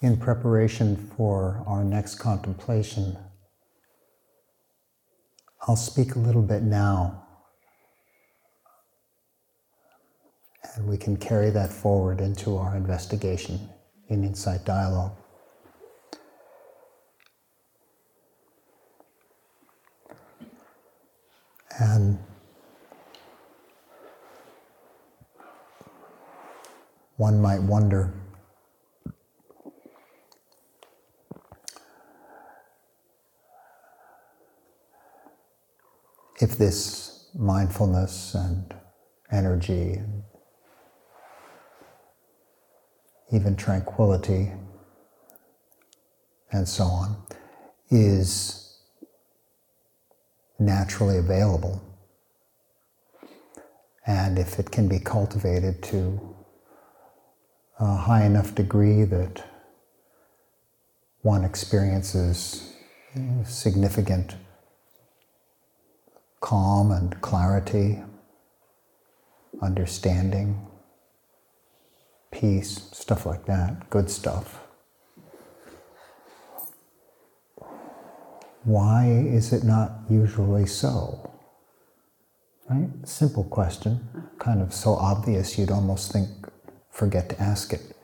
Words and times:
in 0.00 0.16
preparation 0.16 0.96
for 1.16 1.62
our 1.66 1.82
next 1.82 2.16
contemplation, 2.16 3.16
I'll 5.66 5.76
speak 5.76 6.14
a 6.14 6.18
little 6.18 6.42
bit 6.42 6.62
now, 6.62 7.26
and 10.74 10.86
we 10.86 10.96
can 10.96 11.16
carry 11.16 11.50
that 11.50 11.72
forward 11.72 12.20
into 12.20 12.56
our 12.56 12.76
investigation 12.76 13.68
in 14.08 14.22
Insight 14.22 14.64
Dialogue. 14.64 15.16
And 21.78 22.18
one 27.16 27.40
might 27.40 27.60
wonder 27.60 28.14
if 36.40 36.58
this 36.58 37.28
mindfulness 37.34 38.34
and 38.34 38.74
energy 39.32 39.92
and 39.94 40.22
even 43.32 43.56
tranquility 43.56 44.52
and 46.52 46.68
so 46.68 46.84
on 46.84 47.16
is 47.90 48.78
naturally 50.58 51.18
available. 51.18 51.82
And 54.06 54.38
if 54.38 54.58
it 54.58 54.70
can 54.70 54.88
be 54.88 54.98
cultivated 54.98 55.82
to 55.84 56.36
a 57.78 57.96
high 57.96 58.24
enough 58.24 58.54
degree 58.54 59.04
that 59.04 59.44
one 61.22 61.44
experiences 61.44 62.72
significant 63.44 64.36
calm 66.40 66.90
and 66.90 67.20
clarity, 67.20 68.02
understanding, 69.62 70.66
peace, 72.30 72.88
stuff 72.92 73.26
like 73.26 73.46
that, 73.46 73.88
good 73.90 74.10
stuff. 74.10 74.60
Why 78.64 79.06
is 79.06 79.52
it 79.52 79.62
not 79.62 79.92
usually 80.10 80.66
so? 80.66 81.30
Right? 82.68 82.88
Simple 83.04 83.44
question, 83.44 84.08
kind 84.38 84.60
of 84.60 84.74
so 84.74 84.94
obvious 84.94 85.56
you'd 85.56 85.70
almost 85.70 86.12
think, 86.12 86.28
forget 86.90 87.28
to 87.28 87.40
ask 87.40 87.72
it. 87.72 87.96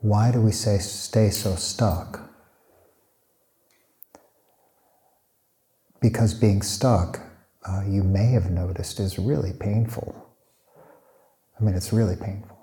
Why 0.00 0.32
do 0.32 0.40
we 0.40 0.52
say 0.52 0.78
stay 0.78 1.30
so 1.30 1.54
stuck? 1.54 2.27
Because 6.00 6.34
being 6.34 6.62
stuck, 6.62 7.20
uh, 7.68 7.82
you 7.86 8.02
may 8.02 8.26
have 8.26 8.50
noticed, 8.50 9.00
is 9.00 9.18
really 9.18 9.52
painful. 9.52 10.14
I 11.58 11.64
mean, 11.64 11.74
it's 11.74 11.92
really 11.92 12.16
painful. 12.16 12.56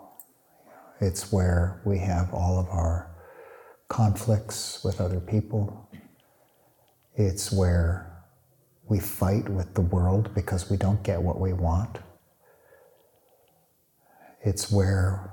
It's 1.02 1.31
where 1.31 1.81
we 1.86 2.00
have 2.00 2.33
all 2.33 2.58
of 2.58 2.69
our 2.69 3.11
conflicts 3.89 4.83
with 4.83 5.02
other 5.02 5.19
people. 5.19 5.89
It's 7.16 7.52
where 7.52 8.11
we 8.88 9.00
fight 9.00 9.49
with 9.49 9.73
the 9.73 9.81
world 9.81 10.33
because 10.33 10.70
we 10.70 10.77
don't 10.77 11.03
get 11.03 11.22
what 11.22 11.39
we 11.39 11.53
want. 11.53 11.99
It's 14.42 14.72
where 14.72 15.31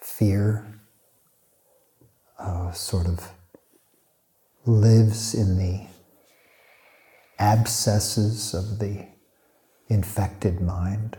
fear 0.00 0.80
uh, 2.38 2.72
sort 2.72 3.06
of 3.06 3.30
lives 4.66 5.34
in 5.34 5.56
the 5.56 5.86
abscesses 7.38 8.54
of 8.54 8.78
the 8.78 9.06
infected 9.88 10.60
mind. 10.60 11.16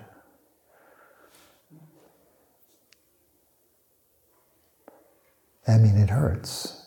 I 5.67 5.77
mean, 5.77 5.97
it 5.97 6.09
hurts. 6.09 6.85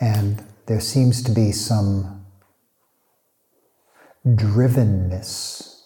And 0.00 0.42
there 0.66 0.80
seems 0.80 1.22
to 1.24 1.32
be 1.32 1.50
some 1.52 2.24
drivenness 4.26 5.82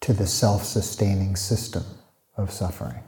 to 0.00 0.12
the 0.12 0.26
self 0.26 0.64
sustaining 0.64 1.36
system 1.36 1.84
of 2.36 2.50
suffering. 2.50 3.02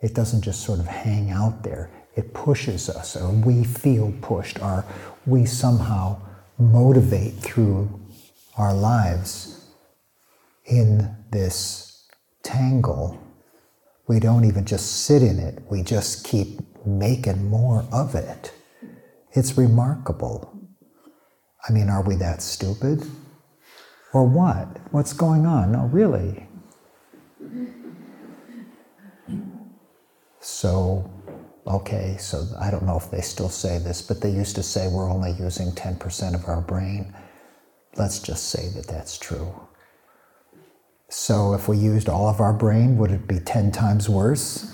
It 0.00 0.14
doesn't 0.14 0.42
just 0.42 0.62
sort 0.62 0.78
of 0.80 0.86
hang 0.86 1.30
out 1.30 1.62
there, 1.62 1.90
it 2.16 2.32
pushes 2.32 2.88
us, 2.88 3.16
or 3.16 3.30
we 3.30 3.64
feel 3.64 4.12
pushed, 4.20 4.60
or 4.60 4.84
we 5.26 5.44
somehow 5.44 6.20
motivate 6.58 7.34
through 7.34 8.00
our 8.56 8.72
lives 8.72 9.66
in 10.64 11.14
this 11.30 12.06
tangle. 12.42 13.20
We 14.06 14.20
don't 14.20 14.44
even 14.44 14.64
just 14.64 15.04
sit 15.04 15.22
in 15.22 15.38
it, 15.38 15.62
we 15.70 15.82
just 15.82 16.24
keep 16.24 16.60
making 16.86 17.48
more 17.48 17.86
of 17.90 18.14
it. 18.14 18.52
It's 19.32 19.56
remarkable. 19.58 20.52
I 21.68 21.72
mean, 21.72 21.88
are 21.88 22.02
we 22.02 22.14
that 22.16 22.42
stupid? 22.42 23.02
Or 24.12 24.24
what? 24.24 24.78
What's 24.92 25.12
going 25.12 25.46
on? 25.46 25.72
No, 25.72 25.86
really. 25.86 26.46
So 30.40 31.10
okay, 31.66 32.16
so 32.18 32.46
I 32.58 32.70
don't 32.70 32.84
know 32.84 32.96
if 32.96 33.10
they 33.10 33.20
still 33.20 33.48
say 33.48 33.78
this, 33.78 34.02
but 34.02 34.20
they 34.20 34.30
used 34.30 34.54
to 34.56 34.62
say 34.62 34.88
we're 34.88 35.10
only 35.10 35.32
using 35.32 35.72
10% 35.72 36.34
of 36.34 36.46
our 36.48 36.60
brain. 36.60 37.14
Let's 37.96 38.18
just 38.18 38.50
say 38.50 38.68
that 38.70 38.86
that's 38.86 39.16
true. 39.18 39.54
So 41.08 41.54
if 41.54 41.68
we 41.68 41.76
used 41.76 42.08
all 42.08 42.28
of 42.28 42.40
our 42.40 42.52
brain, 42.52 42.98
would 42.98 43.12
it 43.12 43.26
be 43.28 43.38
10 43.38 43.70
times 43.72 44.08
worse? 44.08 44.70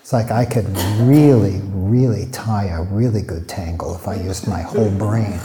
it's 0.00 0.12
like 0.12 0.30
I 0.30 0.44
could 0.44 0.66
really, 1.00 1.60
really 1.64 2.26
tie 2.32 2.66
a 2.66 2.82
really 2.82 3.22
good 3.22 3.48
tangle 3.48 3.94
if 3.94 4.08
I 4.08 4.16
used 4.16 4.48
my 4.48 4.62
whole 4.62 4.90
brain. 4.90 5.38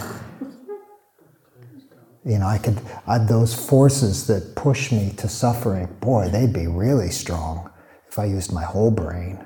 You 2.25 2.39
know, 2.39 2.47
I 2.47 2.57
could, 2.57 2.81
I, 3.07 3.17
those 3.19 3.53
forces 3.53 4.27
that 4.27 4.55
push 4.55 4.91
me 4.91 5.13
to 5.17 5.29
suffering, 5.29 5.87
boy, 6.01 6.29
they'd 6.29 6.51
be 6.51 6.67
really 6.67 7.11
strong 7.11 7.69
if 8.09 8.17
I 8.17 8.25
used 8.25 8.51
my 8.51 8.63
whole 8.63 8.91
brain. 8.91 9.45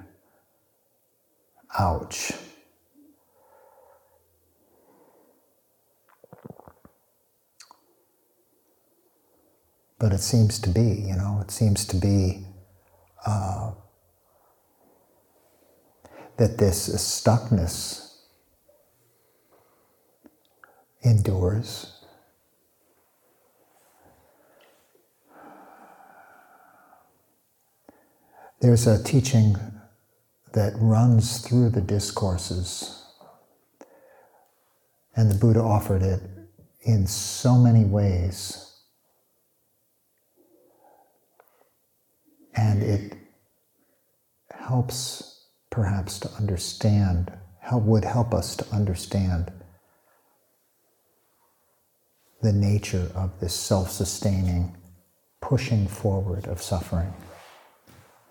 Ouch. 1.77 2.31
But 9.99 10.13
it 10.13 10.19
seems 10.19 10.59
to 10.59 10.69
be, 10.69 11.05
you 11.07 11.15
know, 11.15 11.39
it 11.41 11.51
seems 11.51 11.85
to 11.87 11.95
be 11.95 12.45
uh, 13.25 13.71
that 16.37 16.57
this 16.57 16.89
stuckness 16.89 18.15
endures 21.03 21.92
There's 28.63 28.87
a 28.87 29.03
teaching 29.03 29.57
that 30.53 30.71
runs 30.77 31.39
through 31.39 31.71
the 31.71 31.81
discourses, 31.81 33.03
and 35.17 35.29
the 35.29 35.35
Buddha 35.35 35.59
offered 35.59 36.01
it 36.01 36.21
in 36.79 37.05
so 37.05 37.57
many 37.57 37.83
ways. 37.83 38.73
And 42.55 42.81
it 42.81 43.17
helps 44.49 45.43
perhaps 45.69 46.17
to 46.19 46.31
understand, 46.39 47.33
help, 47.59 47.83
would 47.83 48.05
help 48.05 48.33
us 48.33 48.55
to 48.55 48.65
understand 48.73 49.51
the 52.41 52.53
nature 52.53 53.11
of 53.13 53.41
this 53.41 53.53
self 53.53 53.91
sustaining 53.91 54.77
pushing 55.41 55.85
forward 55.85 56.47
of 56.47 56.61
suffering 56.61 57.13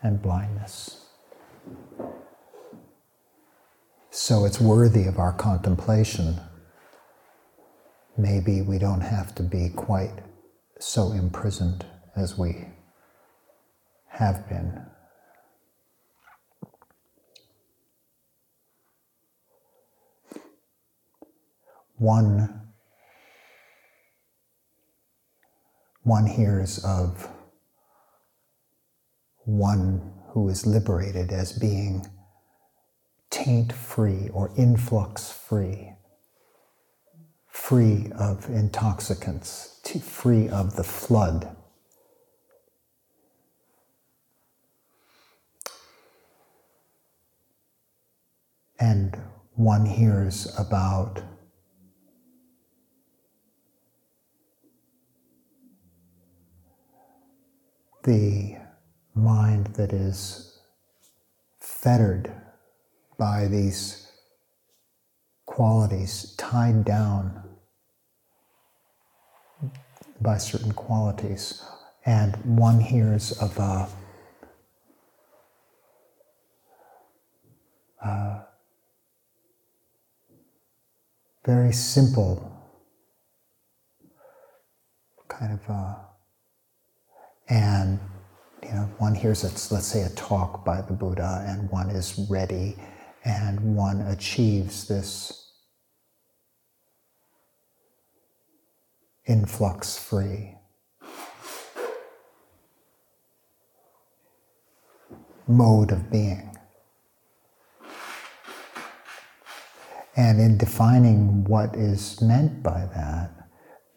and 0.03 0.21
blindness. 0.21 1.07
So 4.11 4.45
it's 4.45 4.61
worthy 4.61 5.07
of 5.07 5.19
our 5.19 5.33
contemplation. 5.33 6.41
Maybe 8.17 8.61
we 8.61 8.79
don't 8.79 9.01
have 9.01 9.35
to 9.37 9.43
be 9.43 9.71
quite 9.71 10.13
so 10.79 11.13
imprisoned 11.13 11.87
as 12.15 12.37
we 12.37 12.67
have 14.09 14.49
been. 14.49 14.85
One 21.97 22.61
one 26.03 26.27
hears 26.27 26.85
of 26.85 27.29
one 29.45 30.13
who 30.31 30.49
is 30.49 30.67
liberated 30.67 31.33
as 31.33 31.53
being 31.53 32.07
taint 33.31 33.73
free 33.73 34.29
or 34.33 34.53
influx 34.57 35.33
free, 35.33 35.93
free 37.49 38.11
of 38.19 38.49
intoxicants, 38.49 39.81
free 40.01 40.49
of 40.49 40.77
the 40.77 40.85
flood. 40.85 41.57
And 48.79 49.17
one 49.55 49.87
hears 49.87 50.53
about 50.59 51.23
the 58.05 58.62
mind 59.15 59.67
that 59.75 59.93
is 59.93 60.59
fettered 61.59 62.33
by 63.19 63.47
these 63.47 64.11
qualities, 65.47 66.35
tied 66.39 66.85
down 66.85 67.43
by 70.21 70.39
certain 70.39 70.73
qualities. 70.73 71.63
And 72.05 72.37
one 72.45 72.81
hears 72.81 73.33
of 73.33 73.57
a, 73.59 73.89
a 78.05 78.41
very 81.45 81.73
simple 81.73 82.49
kind 85.29 85.53
of 85.53 85.71
uh, 85.71 85.95
and 87.49 87.99
you 88.63 88.73
know 88.73 88.89
one 88.99 89.15
hears 89.15 89.43
let's 89.71 89.87
say 89.87 90.03
a 90.03 90.11
talk 90.11 90.65
by 90.65 90.81
the 90.83 90.93
buddha 90.93 91.45
and 91.49 91.71
one 91.71 91.91
is 91.91 92.27
ready 92.31 92.77
and 93.25 93.77
one 93.77 94.01
achieves 94.03 94.89
this 94.89 95.43
influx 99.27 99.97
free. 99.99 100.55
Mode 105.47 105.93
of 105.93 106.11
being. 106.11 106.57
And 110.17 110.41
in 110.41 110.59
defining 110.59 111.45
what 111.45 111.75
is 111.75 112.21
meant 112.21 112.63
by 112.63 112.87
that, 112.95 113.31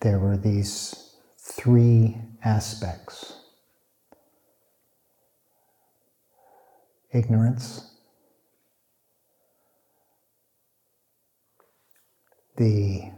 there 0.01 0.19
were 0.19 0.37
these 0.37 1.15
three 1.37 2.17
aspects 2.43 3.34
ignorance, 7.15 7.91
the 12.57 13.11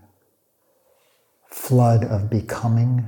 flood 1.50 2.06
of 2.06 2.30
becoming, 2.30 3.06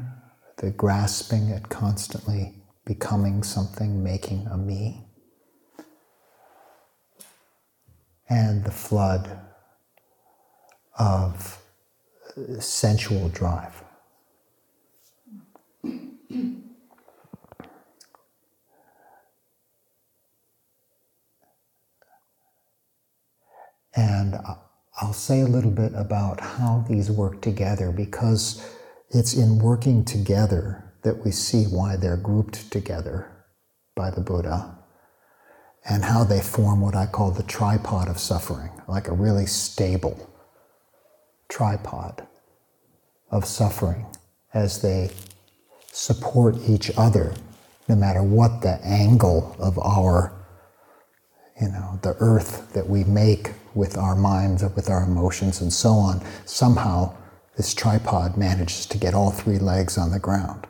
the 0.57 0.71
grasping 0.71 1.51
at 1.51 1.69
constantly 1.69 2.56
becoming 2.86 3.44
something, 3.44 4.03
making 4.03 4.47
a 4.47 4.57
me, 4.57 5.06
and 8.30 8.63
the 8.65 8.71
flood 8.71 9.39
of 10.97 11.62
sensual 12.59 13.30
drive. 13.30 13.83
And 23.95 24.36
I'll 25.01 25.13
say 25.13 25.41
a 25.41 25.47
little 25.47 25.71
bit 25.71 25.94
about 25.95 26.39
how 26.39 26.86
these 26.88 27.09
work 27.09 27.41
together 27.41 27.91
because 27.91 28.63
it's 29.09 29.33
in 29.33 29.59
working 29.59 30.06
together 30.06 30.94
that 31.03 31.24
we 31.24 31.31
see 31.31 31.65
why 31.65 31.95
they're 31.95 32.18
grouped 32.18 32.71
together 32.71 33.31
by 33.95 34.12
the 34.12 34.21
Buddha 34.21 34.77
and 35.88 36.03
how 36.03 36.24
they 36.24 36.41
form 36.41 36.81
what 36.81 36.95
I 36.95 37.06
call 37.06 37.31
the 37.31 37.44
tripod 37.44 38.09
of 38.09 38.19
suffering, 38.19 38.69
like 38.88 39.07
a 39.07 39.13
really 39.13 39.45
stable 39.45 40.30
tripod 41.47 42.27
of 43.31 43.45
suffering 43.45 44.06
as 44.53 44.81
they 44.81 45.09
support 45.91 46.56
each 46.68 46.91
other, 46.97 47.33
no 47.88 47.95
matter 47.95 48.21
what 48.21 48.62
the 48.62 48.80
angle 48.83 49.56
of 49.59 49.80
our, 49.80 50.33
you 51.59 51.67
know, 51.67 52.00
the 52.01 52.15
earth 52.19 52.73
that 52.73 52.88
we 52.88 53.03
make 53.03 53.51
with 53.75 53.97
our 53.97 54.15
minds, 54.15 54.63
with 54.63 54.89
our 54.89 55.03
emotions, 55.03 55.61
and 55.61 55.71
so 55.71 55.91
on. 55.91 56.21
Somehow, 56.45 57.15
this 57.57 57.73
tripod 57.73 58.38
manages 58.38 58.85
to 58.85 58.97
get 58.97 59.13
all 59.13 59.31
three 59.31 59.59
legs 59.59 59.97
on 59.97 60.11
the 60.11 60.19
ground. 60.19 60.65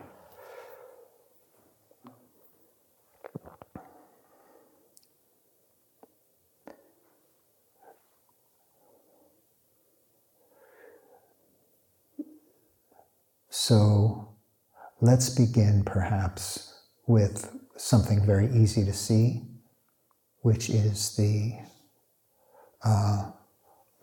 So 13.51 14.35
let's 15.01 15.29
begin 15.29 15.83
perhaps 15.85 16.81
with 17.05 17.55
something 17.77 18.25
very 18.25 18.49
easy 18.51 18.83
to 18.85 18.93
see, 18.93 19.43
which 20.41 20.69
is 20.69 21.15
the, 21.15 21.53
uh, 22.83 23.31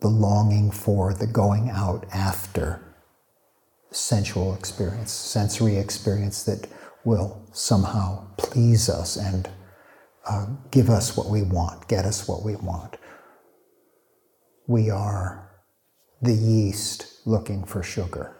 the 0.00 0.08
longing 0.08 0.70
for 0.70 1.14
the 1.14 1.26
going 1.26 1.70
out 1.70 2.04
after 2.12 2.94
sensual 3.90 4.54
experience, 4.54 5.12
sensory 5.12 5.76
experience 5.76 6.42
that 6.44 6.68
will 7.04 7.42
somehow 7.52 8.26
please 8.36 8.88
us 8.88 9.16
and 9.16 9.48
uh, 10.28 10.46
give 10.70 10.90
us 10.90 11.16
what 11.16 11.28
we 11.28 11.42
want, 11.42 11.86
get 11.88 12.04
us 12.04 12.28
what 12.28 12.42
we 12.42 12.56
want. 12.56 12.96
We 14.66 14.90
are 14.90 15.50
the 16.20 16.34
yeast 16.34 17.20
looking 17.24 17.64
for 17.64 17.82
sugar 17.82 18.36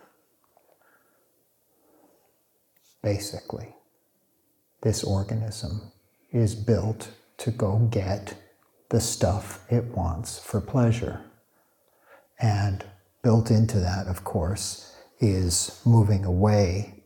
basically. 3.06 3.68
This 4.82 5.04
organism 5.04 5.92
is 6.32 6.56
built 6.56 7.12
to 7.38 7.50
go 7.50 7.78
get 7.90 8.34
the 8.90 9.00
stuff 9.00 9.64
it 9.70 9.84
wants 9.84 10.38
for 10.38 10.60
pleasure. 10.60 11.20
And 12.38 12.84
built 13.22 13.50
into 13.50 13.80
that, 13.80 14.06
of 14.06 14.24
course, 14.24 14.96
is 15.20 15.80
moving 15.84 16.24
away 16.24 17.02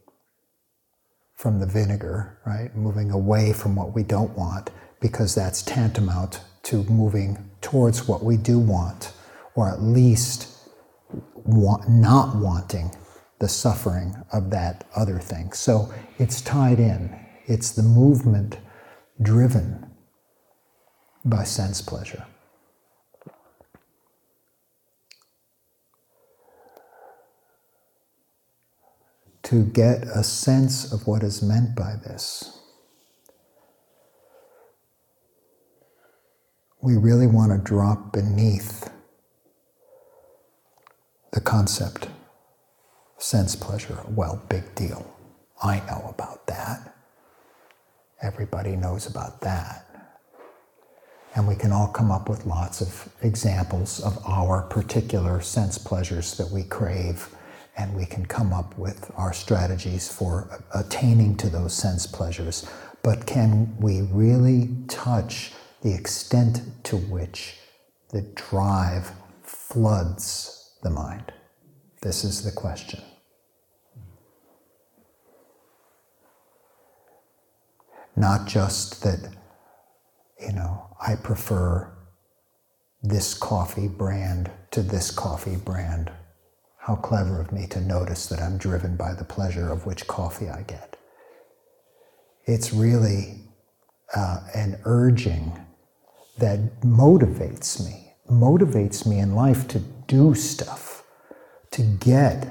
from 1.35 1.61
the 1.61 1.67
vinegar, 1.67 2.39
right? 2.45 2.75
Moving 2.77 3.11
away 3.11 3.53
from 3.53 3.75
what 3.75 3.95
we 3.95 4.03
don't 4.03 4.37
want, 4.37 4.71
because 5.01 5.35
that's 5.35 5.63
tantamount 5.63 6.41
to 6.65 6.85
moving 6.85 7.51
towards 7.63 8.07
what 8.07 8.23
we 8.23 8.37
do 8.37 8.59
want, 8.59 9.13
or 9.55 9.69
at 9.69 9.81
least 9.81 10.49
want, 11.35 11.89
not 11.89 12.37
wanting 12.37 12.95
the 13.39 13.49
suffering 13.49 14.15
of 14.33 14.51
that 14.51 14.87
other 14.95 15.19
thing. 15.19 15.53
So 15.53 15.93
it's 16.19 16.43
tied 16.43 16.79
in. 16.79 17.19
It's 17.47 17.71
the 17.73 17.83
movement 17.83 18.59
driven 19.23 19.90
by 21.25 21.45
sense 21.45 21.83
pleasure. 21.83 22.25
To 29.45 29.65
get 29.65 30.05
a 30.05 30.23
sense 30.23 30.93
of 30.93 31.07
what 31.07 31.23
is 31.23 31.43
meant 31.43 31.75
by 31.75 31.97
this, 32.05 32.61
we 36.81 36.97
really 36.97 37.27
want 37.27 37.53
to 37.53 37.59
drop 37.59 38.13
beneath 38.13 38.91
the 41.33 41.41
concept 41.41 42.09
sense 43.19 43.57
pleasure. 43.57 43.99
Well, 44.09 44.43
big 44.49 44.75
deal. 44.75 45.07
I 45.63 45.81
know 45.81 46.15
about 46.15 46.47
that. 46.47 46.95
Everybody 48.23 48.77
knows 48.77 49.07
about 49.07 49.41
that. 49.43 49.90
And 51.35 51.47
we 51.47 51.55
can 51.55 51.73
all 51.73 51.89
come 51.89 52.11
up 52.11 52.29
with 52.29 52.47
lots 52.47 52.81
of 52.81 53.09
examples 53.23 54.01
of 54.01 54.19
our 54.27 54.63
particular 54.63 55.41
sense 55.41 55.79
pleasures 55.79 56.37
that 56.37 56.51
we 56.51 56.65
crave, 56.65 57.29
and 57.77 57.95
we 57.95 58.05
can 58.05 58.27
come 58.27 58.53
up 58.53 58.77
with 58.77 59.11
our 59.17 59.33
strategies 59.33 60.13
for 60.13 60.63
attaining 60.75 61.37
to 61.37 61.49
those 61.49 61.73
sense 61.73 62.07
pleasures. 62.07 62.69
But 63.03 63.27
can 63.27 63.77
we 63.79 64.03
really 64.03 64.71
touch 64.89 65.53
the 65.83 65.95
extent 65.95 66.63
to 66.85 66.97
which 66.97 67.57
the 68.09 68.23
drive 68.23 69.13
floods 69.43 70.75
the 70.83 70.91
mind? 70.91 71.33
This 72.03 72.25
is 72.25 72.43
the 72.43 72.53
question. 72.53 73.01
not 78.21 78.47
just 78.47 79.03
that, 79.03 79.19
you 80.41 80.53
know, 80.53 80.97
I 81.01 81.17
prefer 81.17 81.93
this 83.03 83.35
coffee 83.35 83.89
brand 83.89 84.51
to 84.73 84.83
this 84.83 85.11
coffee 85.11 85.57
brand. 85.57 86.13
How 86.79 86.97
clever 86.97 87.41
of 87.41 87.53
me 87.53 87.67
to 87.69 87.81
notice 87.81 88.27
that 88.27 88.41
I'm 88.41 88.59
driven 88.59 88.97
by 88.97 89.15
the 89.15 89.25
pleasure 89.25 89.71
of 89.71 89.87
which 89.87 90.07
coffee 90.07 90.49
I 90.49 90.63
get. 90.63 90.97
It's 92.47 92.73
really 92.73 93.43
uh, 94.15 94.41
an 94.55 94.81
urging 94.85 95.53
that 96.39 96.81
motivates 96.81 97.85
me, 97.85 98.13
motivates 98.31 99.07
me 99.07 99.19
in 99.19 99.35
life 99.35 99.69
to 99.69 99.79
do 99.79 100.35
stuff, 100.35 101.05
to 101.71 101.83
get, 101.83 102.49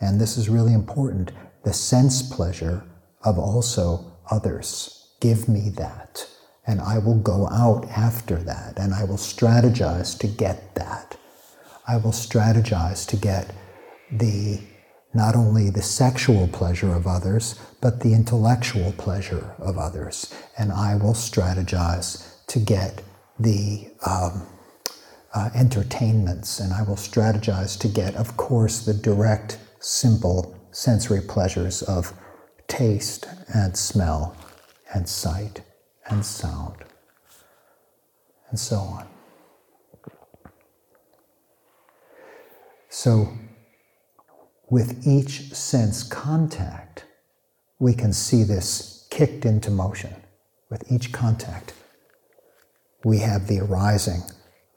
and 0.00 0.20
this 0.20 0.36
is 0.36 0.48
really 0.48 0.72
important, 0.72 1.32
the 1.64 1.72
sense 1.72 2.22
pleasure 2.22 2.84
of 3.24 3.38
also 3.38 4.18
others. 4.30 5.14
Give 5.20 5.48
me 5.48 5.68
that. 5.70 6.28
And 6.66 6.80
I 6.80 6.98
will 6.98 7.18
go 7.18 7.48
out 7.48 7.86
after 7.90 8.36
that 8.36 8.78
and 8.78 8.94
I 8.94 9.04
will 9.04 9.18
strategize 9.18 10.18
to 10.18 10.26
get 10.26 10.74
that. 10.74 11.16
I 11.86 11.96
will 11.98 12.12
strategize 12.12 13.06
to 13.08 13.16
get 13.16 13.54
the 14.10 14.60
not 15.12 15.36
only 15.36 15.70
the 15.70 15.82
sexual 15.82 16.48
pleasure 16.48 16.92
of 16.92 17.06
others, 17.06 17.54
but 17.80 18.00
the 18.00 18.12
intellectual 18.12 18.92
pleasure 18.92 19.54
of 19.58 19.78
others. 19.78 20.34
And 20.58 20.72
I 20.72 20.96
will 20.96 21.14
strategize 21.14 22.44
to 22.48 22.58
get 22.58 23.00
the 23.38 23.90
um, 24.04 24.46
uh, 25.32 25.50
entertainments, 25.54 26.58
and 26.58 26.72
I 26.72 26.82
will 26.82 26.96
strategize 26.96 27.78
to 27.80 27.88
get, 27.88 28.16
of 28.16 28.36
course, 28.36 28.84
the 28.84 28.94
direct, 28.94 29.58
simple 29.78 30.58
sensory 30.72 31.20
pleasures 31.20 31.82
of 31.82 32.12
taste 32.66 33.28
and 33.54 33.76
smell 33.76 34.36
and 34.92 35.08
sight 35.08 35.60
and 36.10 36.24
sound 36.24 36.84
and 38.50 38.58
so 38.58 38.76
on. 38.76 39.06
So, 42.88 43.28
with 44.70 45.06
each 45.06 45.52
sense 45.52 46.02
contact, 46.04 47.04
we 47.78 47.94
can 47.94 48.12
see 48.12 48.44
this 48.44 49.06
kicked 49.10 49.44
into 49.44 49.70
motion. 49.70 50.14
With 50.70 50.90
each 50.90 51.12
contact, 51.12 51.74
we 53.04 53.18
have 53.18 53.46
the 53.48 53.60
arising 53.60 54.22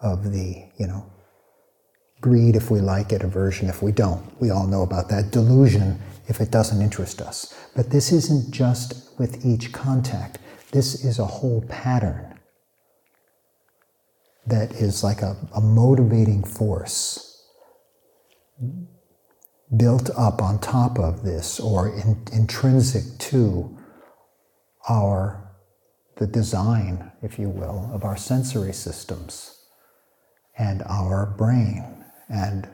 of 0.02 0.32
the, 0.32 0.66
you 0.78 0.88
know, 0.88 1.06
greed 2.20 2.56
if 2.56 2.72
we 2.72 2.82
like 2.82 3.12
it, 3.12 3.22
aversion 3.22 3.70
if 3.70 3.82
we 3.82 3.92
don't. 3.92 4.26
We 4.42 4.50
all 4.50 4.68
know 4.68 4.82
about 4.82 5.10
that. 5.10 5.32
Delusion 5.32 6.00
if 6.28 6.42
it 6.42 6.52
doesn't 6.52 6.82
interest 6.82 7.22
us. 7.22 7.54
But 7.76 7.90
this 7.90 8.12
isn't 8.12 8.52
just 8.52 9.18
with 9.20 9.46
each 9.46 9.72
contact, 9.72 10.40
this 10.72 11.04
is 11.06 11.20
a 11.20 11.26
whole 11.26 11.64
pattern 11.70 12.40
that 14.46 14.72
is 14.74 15.04
like 15.04 15.22
a, 15.22 15.36
a 15.56 15.62
motivating 15.62 16.44
force 16.44 17.46
built 19.76 20.10
up 20.18 20.42
on 20.42 20.60
top 20.60 20.98
of 20.98 21.24
this 21.24 21.60
or 21.60 21.90
in, 21.90 22.24
intrinsic 22.32 23.04
to 23.20 23.78
our 24.90 25.44
the 26.18 26.28
design 26.28 27.12
if 27.22 27.38
you 27.38 27.50
will 27.50 27.90
of 27.94 28.04
our 28.04 28.18
sensory 28.18 28.74
systems 28.74 29.66
and 30.58 30.82
our 30.84 31.28
brain 31.38 32.04
and 32.30 32.68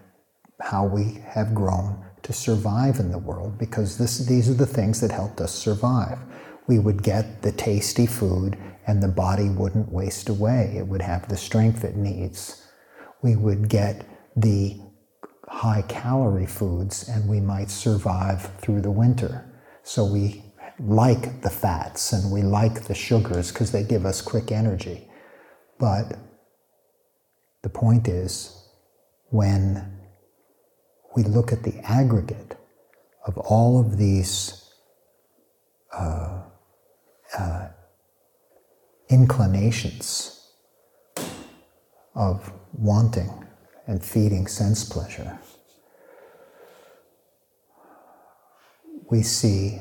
how 0.62 0.86
we 0.86 1.22
have 1.26 1.54
grown 1.54 2.04
to 2.24 2.34
survive 2.34 3.00
in 3.00 3.12
the 3.12 3.18
world 3.18 3.58
because 3.58 3.98
this, 3.98 4.20
these 4.20 4.50
are 4.50 4.54
the 4.54 4.66
things 4.66 5.02
that 5.02 5.12
helped 5.12 5.42
us 5.42 5.54
survive. 5.54 6.18
We 6.68 6.80
would 6.80 7.04
get 7.04 7.42
the 7.42 7.52
tasty 7.52 8.06
food 8.06 8.58
and 8.88 9.02
the 9.02 9.08
body 9.08 9.50
wouldn't 9.50 9.92
waste 9.92 10.30
away. 10.30 10.76
It 10.78 10.88
would 10.88 11.02
have 11.02 11.28
the 11.28 11.38
strength 11.38 11.84
it 11.84 11.96
needs. 11.96 12.66
We 13.22 13.36
would 13.36 13.70
get 13.70 14.06
the 14.36 14.80
high 15.48 15.84
calorie 15.84 16.46
foods 16.46 17.08
and 17.08 17.30
we 17.30 17.40
might 17.40 17.70
survive 17.70 18.50
through 18.58 18.82
the 18.82 18.92
winter. 18.92 19.46
So 19.84 20.06
we 20.06 20.44
like 20.80 21.42
the 21.42 21.50
fats 21.50 22.12
and 22.14 22.32
we 22.32 22.42
like 22.42 22.86
the 22.86 22.96
sugars 22.96 23.52
because 23.52 23.72
they 23.72 23.84
give 23.84 24.06
us 24.06 24.22
quick 24.22 24.52
energy. 24.52 25.08
But 25.80 26.18
the 27.62 27.70
point 27.70 28.08
is, 28.08 28.60
when 29.30 30.00
we 31.16 31.24
look 31.24 31.52
at 31.52 31.64
the 31.64 31.80
aggregate 31.80 32.56
of 33.26 33.38
all 33.38 33.80
of 33.80 33.98
these 33.98 34.70
uh, 35.92 36.43
inclinations 39.14 40.50
of 42.16 42.52
wanting 42.74 43.32
and 43.88 44.04
feeding 44.04 44.48
sense 44.48 44.84
pleasure, 44.84 45.40
we 49.12 49.22
see 49.22 49.80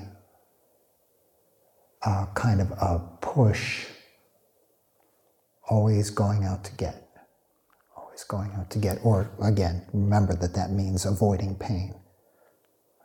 a 2.02 2.26
kind 2.34 2.60
of 2.60 2.70
a 2.72 3.00
push 3.20 3.86
always 5.68 6.10
going 6.10 6.44
out 6.44 6.64
to 6.64 6.72
get 6.72 7.08
always 7.96 8.24
going 8.24 8.52
out 8.58 8.68
to 8.68 8.78
get 8.78 8.98
or 9.04 9.30
again 9.42 9.86
remember 9.92 10.34
that 10.34 10.52
that 10.52 10.70
means 10.70 11.06
avoiding 11.06 11.54
pain 11.54 11.94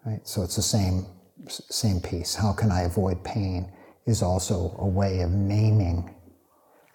right? 0.07 0.27
So 0.27 0.43
it's 0.43 0.55
the 0.55 0.62
same 0.62 1.05
same 1.48 2.01
piece. 2.01 2.36
How 2.36 2.51
can 2.51 2.72
i 2.72 2.81
avoid 2.81 3.24
pain 3.24 3.72
is 4.05 4.22
also 4.22 4.75
a 4.79 4.88
way 4.88 5.22
of 5.22 5.31
naming 5.31 6.15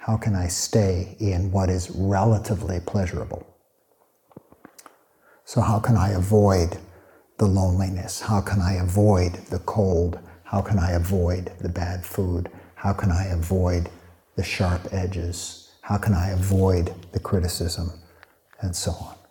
how 0.06 0.16
can 0.16 0.34
i 0.34 0.46
stay 0.46 1.16
in 1.18 1.50
what 1.50 1.68
is 1.68 1.90
relatively 1.90 2.80
pleasurable 2.80 3.46
so 5.44 5.60
how 5.60 5.78
can 5.78 5.96
i 5.96 6.10
avoid 6.10 6.78
the 7.38 7.46
loneliness 7.46 8.20
how 8.20 8.40
can 8.40 8.60
i 8.60 8.74
avoid 8.74 9.32
the 9.50 9.58
cold 9.60 10.18
how 10.52 10.60
can 10.60 10.78
I 10.78 10.90
avoid 10.90 11.50
the 11.62 11.70
bad 11.70 12.04
food? 12.04 12.50
How 12.74 12.92
can 12.92 13.10
I 13.10 13.28
avoid 13.28 13.88
the 14.36 14.42
sharp 14.42 14.86
edges? 14.92 15.70
How 15.80 15.96
can 15.96 16.12
I 16.12 16.28
avoid 16.28 16.92
the 17.12 17.20
criticism? 17.20 17.90
And 18.60 18.76
so 18.76 18.90
on. 18.90 19.21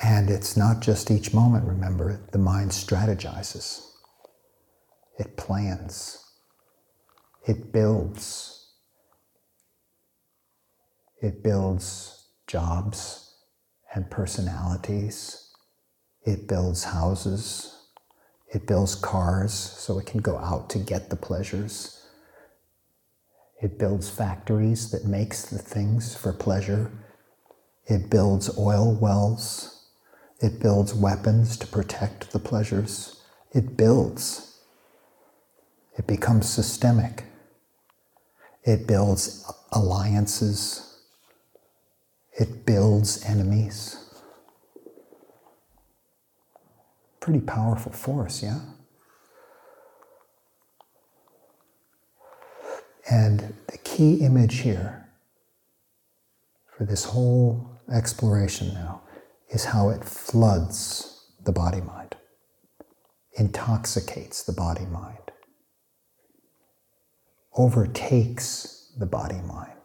And 0.00 0.30
it's 0.30 0.56
not 0.56 0.80
just 0.80 1.10
each 1.10 1.34
moment, 1.34 1.66
remember, 1.66 2.20
the 2.32 2.38
mind 2.38 2.70
strategizes, 2.70 3.84
it 5.18 5.36
plans, 5.36 6.24
it 7.46 7.72
builds. 7.72 8.54
It 11.20 11.42
builds 11.42 12.28
jobs 12.46 13.34
and 13.92 14.08
personalities. 14.10 15.52
It 16.24 16.46
builds 16.46 16.84
houses. 16.84 17.74
It 18.52 18.66
builds 18.66 18.94
cars 18.94 19.52
so 19.52 19.98
it 19.98 20.06
can 20.06 20.20
go 20.20 20.38
out 20.38 20.70
to 20.70 20.78
get 20.78 21.10
the 21.10 21.16
pleasures. 21.16 22.06
It 23.60 23.78
builds 23.78 24.08
factories 24.08 24.90
that 24.92 25.04
makes 25.04 25.42
the 25.46 25.58
things 25.58 26.14
for 26.14 26.32
pleasure. 26.32 26.92
It 27.86 28.10
builds 28.10 28.56
oil 28.56 28.94
wells. 28.94 29.77
It 30.40 30.60
builds 30.60 30.94
weapons 30.94 31.56
to 31.58 31.66
protect 31.66 32.32
the 32.32 32.38
pleasures. 32.38 33.20
It 33.52 33.76
builds. 33.76 34.60
It 35.96 36.06
becomes 36.06 36.48
systemic. 36.48 37.24
It 38.64 38.86
builds 38.86 39.50
alliances 39.72 40.88
it 42.38 42.64
builds 42.64 43.24
enemies. 43.24 43.96
Pretty 47.18 47.40
powerful 47.40 47.90
force, 47.90 48.44
yeah? 48.44 48.60
And 53.10 53.54
the 53.66 53.78
key 53.78 54.16
image 54.16 54.60
here 54.60 55.08
for 56.76 56.84
this 56.84 57.04
whole 57.04 57.68
exploration 57.90 58.72
now 58.74 59.02
is 59.50 59.66
how 59.66 59.88
it 59.88 60.04
floods 60.04 61.32
the 61.44 61.52
body 61.52 61.80
mind, 61.80 62.16
intoxicates 63.38 64.42
the 64.42 64.52
body 64.52 64.86
mind, 64.86 65.32
overtakes 67.56 68.92
the 68.98 69.06
body 69.06 69.40
mind 69.46 69.78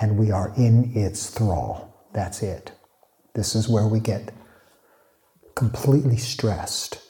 and 0.00 0.16
we 0.16 0.30
are 0.30 0.52
in 0.56 0.92
its 0.96 1.28
thrall. 1.28 2.06
That's 2.12 2.42
it. 2.42 2.72
This 3.34 3.54
is 3.54 3.68
where 3.68 3.86
we 3.86 4.00
get 4.00 4.32
completely 5.54 6.16
stressed 6.16 7.00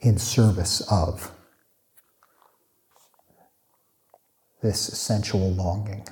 in 0.00 0.18
service 0.18 0.80
of 0.90 1.32
this 4.62 4.80
sensual 4.80 5.50
longing. 5.52 6.06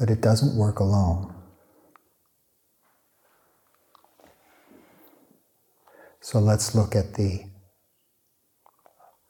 But 0.00 0.08
it 0.08 0.22
doesn't 0.22 0.56
work 0.56 0.80
alone. 0.80 1.34
So 6.22 6.40
let's 6.40 6.74
look 6.74 6.96
at 6.96 7.14
the 7.14 7.44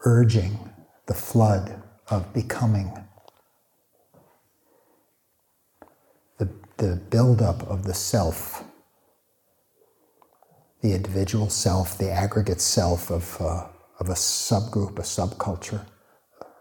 urging, 0.05 0.71
the 1.07 1.15
flood 1.15 1.83
of 2.09 2.33
becoming, 2.33 2.93
the, 6.39 6.49
the 6.77 7.01
buildup 7.11 7.69
of 7.69 7.83
the 7.83 7.95
self, 7.95 8.63
the 10.83 10.95
individual 10.95 11.51
self, 11.51 11.99
the 11.99 12.13
aggregate 12.13 12.61
self 12.61 13.11
of, 13.11 13.37
uh, 13.41 13.67
of 13.99 14.09
a 14.09 14.15
subgroup, 14.15 15.01
a 15.01 15.03
subculture, 15.03 15.85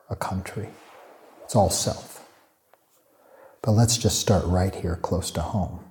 a 0.10 0.16
country. 0.16 0.68
It's 1.44 1.56
all 1.56 1.70
self. 1.70 2.19
But 3.70 3.76
let's 3.76 4.00
just 4.00 4.20
start 4.20 4.44
right 4.48 4.74
here 4.74 4.96
close 4.96 5.30
to 5.30 5.42
home. 5.42 5.82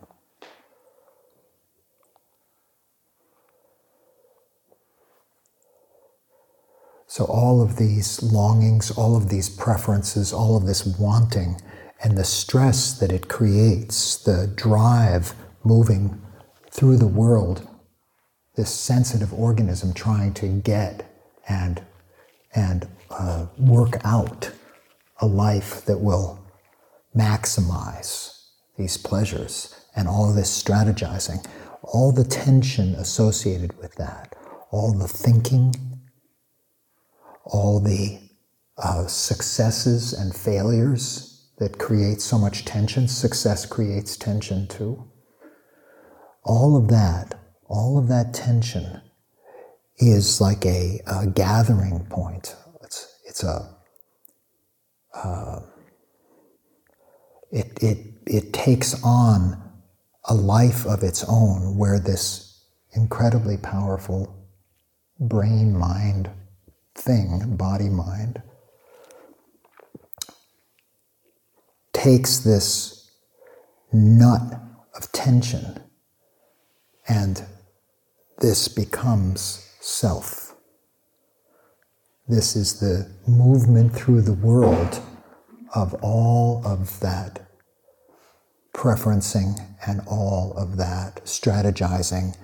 So, 7.07 7.25
all 7.27 7.63
of 7.63 7.77
these 7.77 8.21
longings, 8.21 8.91
all 8.91 9.17
of 9.17 9.29
these 9.29 9.49
preferences, 9.49 10.33
all 10.33 10.57
of 10.57 10.67
this 10.67 10.85
wanting, 10.85 11.61
and 12.03 12.19
the 12.19 12.25
stress 12.25 12.99
that 12.99 13.13
it 13.13 13.29
creates, 13.29 14.17
the 14.17 14.53
drive 14.57 15.35
moving 15.63 16.21
through 16.73 16.97
the 16.97 17.07
world, 17.07 17.65
this 18.57 18.75
sensitive 18.75 19.33
organism 19.33 19.95
trying 19.95 20.35
to 20.35 20.49
get 20.49 21.09
and, 21.49 21.81
and 22.57 22.89
uh, 23.09 23.47
work 23.57 24.05
out 24.05 24.51
a 25.21 25.27
life 25.29 25.85
that 25.85 26.01
will 26.01 26.38
maximize 27.19 28.35
these 28.77 28.97
pleasures 28.97 29.75
and 29.97 30.07
all 30.07 30.33
this 30.33 30.63
strategizing, 30.63 31.45
all 31.83 32.13
the 32.13 32.25
tension 32.25 32.95
associated 32.95 33.77
with 33.79 33.95
that, 33.97 34.37
all 34.71 34.93
the 34.93 35.09
thinking 35.09 35.75
all 37.49 37.81
the 37.81 38.19
uh, 38.77 39.07
successes 39.07 40.13
and 40.13 40.35
failures 40.35 41.51
that 41.59 41.79
create 41.79 42.21
so 42.21 42.39
much 42.39 42.65
tension. 42.65 43.09
Success 43.09 43.67
creates 43.67 44.17
tension 44.17 44.69
too. 44.69 45.11
All 46.45 46.77
of 46.77 46.89
that, 46.89 47.35
all 47.67 47.99
of 47.99 48.09
that 48.09 48.33
tension 48.33 49.03
is 49.97 50.41
like 50.41 50.65
a, 50.65 51.01
a 51.07 51.27
gathering 51.27 52.07
point. 52.09 52.55
It's, 52.83 53.19
it's 53.27 53.43
a, 53.43 53.77
uh, 55.15 55.61
it, 57.51 57.83
it, 57.83 57.99
it 58.27 58.53
takes 58.53 59.03
on 59.03 59.63
a 60.29 60.35
life 60.35 60.87
of 60.87 61.03
its 61.03 61.25
own 61.29 61.77
where 61.77 61.99
this 61.99 62.65
incredibly 62.93 63.57
powerful 63.57 64.35
brain 65.21 65.77
mind 65.77 66.31
thing, 66.95 67.57
body 67.57 67.89
mind, 67.89 68.43
takes 71.93 72.39
this 72.41 73.11
nut 73.93 74.61
of 74.97 75.11
tension 75.13 75.81
and 77.09 77.45
this 78.41 78.69
becomes 78.69 79.75
self. 79.81 80.55
This 82.29 82.57
is 82.57 82.81
the 82.81 83.11
movement 83.27 83.95
through 83.95 84.23
the 84.23 84.35
world 84.35 85.01
of 85.75 85.95
all 86.03 86.63
of 86.67 87.01
that 87.01 87.48
preferencing 88.79 89.59
and 89.89 90.01
all 90.07 90.55
of 90.57 90.77
that 90.77 91.17
strategizing 91.25 92.37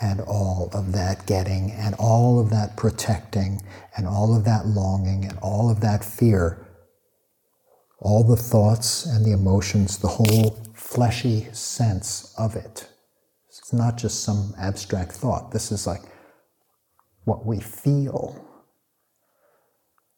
and 0.00 0.22
all 0.22 0.70
of 0.72 0.92
that 0.92 1.26
getting 1.26 1.70
and 1.72 1.94
all 1.96 2.40
of 2.40 2.48
that 2.48 2.74
protecting 2.78 3.60
and 3.94 4.06
all 4.06 4.34
of 4.34 4.42
that 4.46 4.64
longing 4.64 5.26
and 5.26 5.38
all 5.42 5.70
of 5.70 5.82
that 5.82 6.02
fear, 6.02 6.66
all 8.00 8.24
the 8.24 8.36
thoughts 8.36 9.04
and 9.04 9.22
the 9.26 9.32
emotions, 9.32 9.98
the 9.98 10.08
whole 10.08 10.58
fleshy 10.74 11.46
sense 11.52 12.34
of 12.38 12.56
it. 12.56 12.88
It's 13.48 13.74
not 13.74 13.98
just 13.98 14.24
some 14.24 14.54
abstract 14.58 15.12
thought. 15.12 15.50
This 15.50 15.70
is 15.70 15.86
like 15.86 16.02
what 17.24 17.44
we 17.44 17.60
feel. 17.60 18.42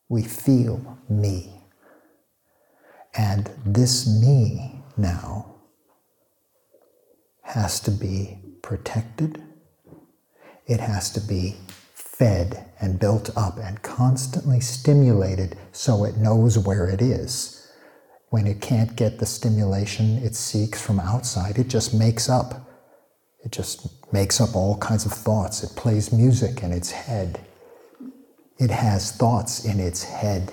We 0.08 0.22
feel 0.22 0.98
me. 1.08 1.64
And 3.16 3.50
this 3.66 4.06
me 4.06 4.84
now 4.96 5.53
has 7.44 7.80
to 7.80 7.90
be 7.90 8.38
protected 8.62 9.42
it 10.66 10.80
has 10.80 11.10
to 11.10 11.20
be 11.20 11.56
fed 11.94 12.66
and 12.80 12.98
built 12.98 13.30
up 13.36 13.58
and 13.58 13.82
constantly 13.82 14.60
stimulated 14.60 15.56
so 15.72 16.04
it 16.04 16.16
knows 16.16 16.58
where 16.58 16.88
it 16.88 17.02
is. 17.02 17.70
When 18.30 18.46
it 18.46 18.60
can't 18.60 18.96
get 18.96 19.18
the 19.18 19.26
stimulation 19.26 20.18
it 20.18 20.34
seeks 20.34 20.80
from 20.80 21.00
outside, 21.00 21.58
it 21.58 21.68
just 21.68 21.92
makes 21.94 22.28
up. 22.28 22.68
It 23.44 23.52
just 23.52 24.12
makes 24.12 24.40
up 24.40 24.56
all 24.56 24.78
kinds 24.78 25.04
of 25.04 25.12
thoughts. 25.12 25.62
It 25.62 25.76
plays 25.76 26.12
music 26.12 26.62
in 26.62 26.72
its 26.72 26.90
head. 26.90 27.40
It 28.58 28.70
has 28.70 29.12
thoughts 29.12 29.64
in 29.64 29.80
its 29.80 30.02
head. 30.04 30.52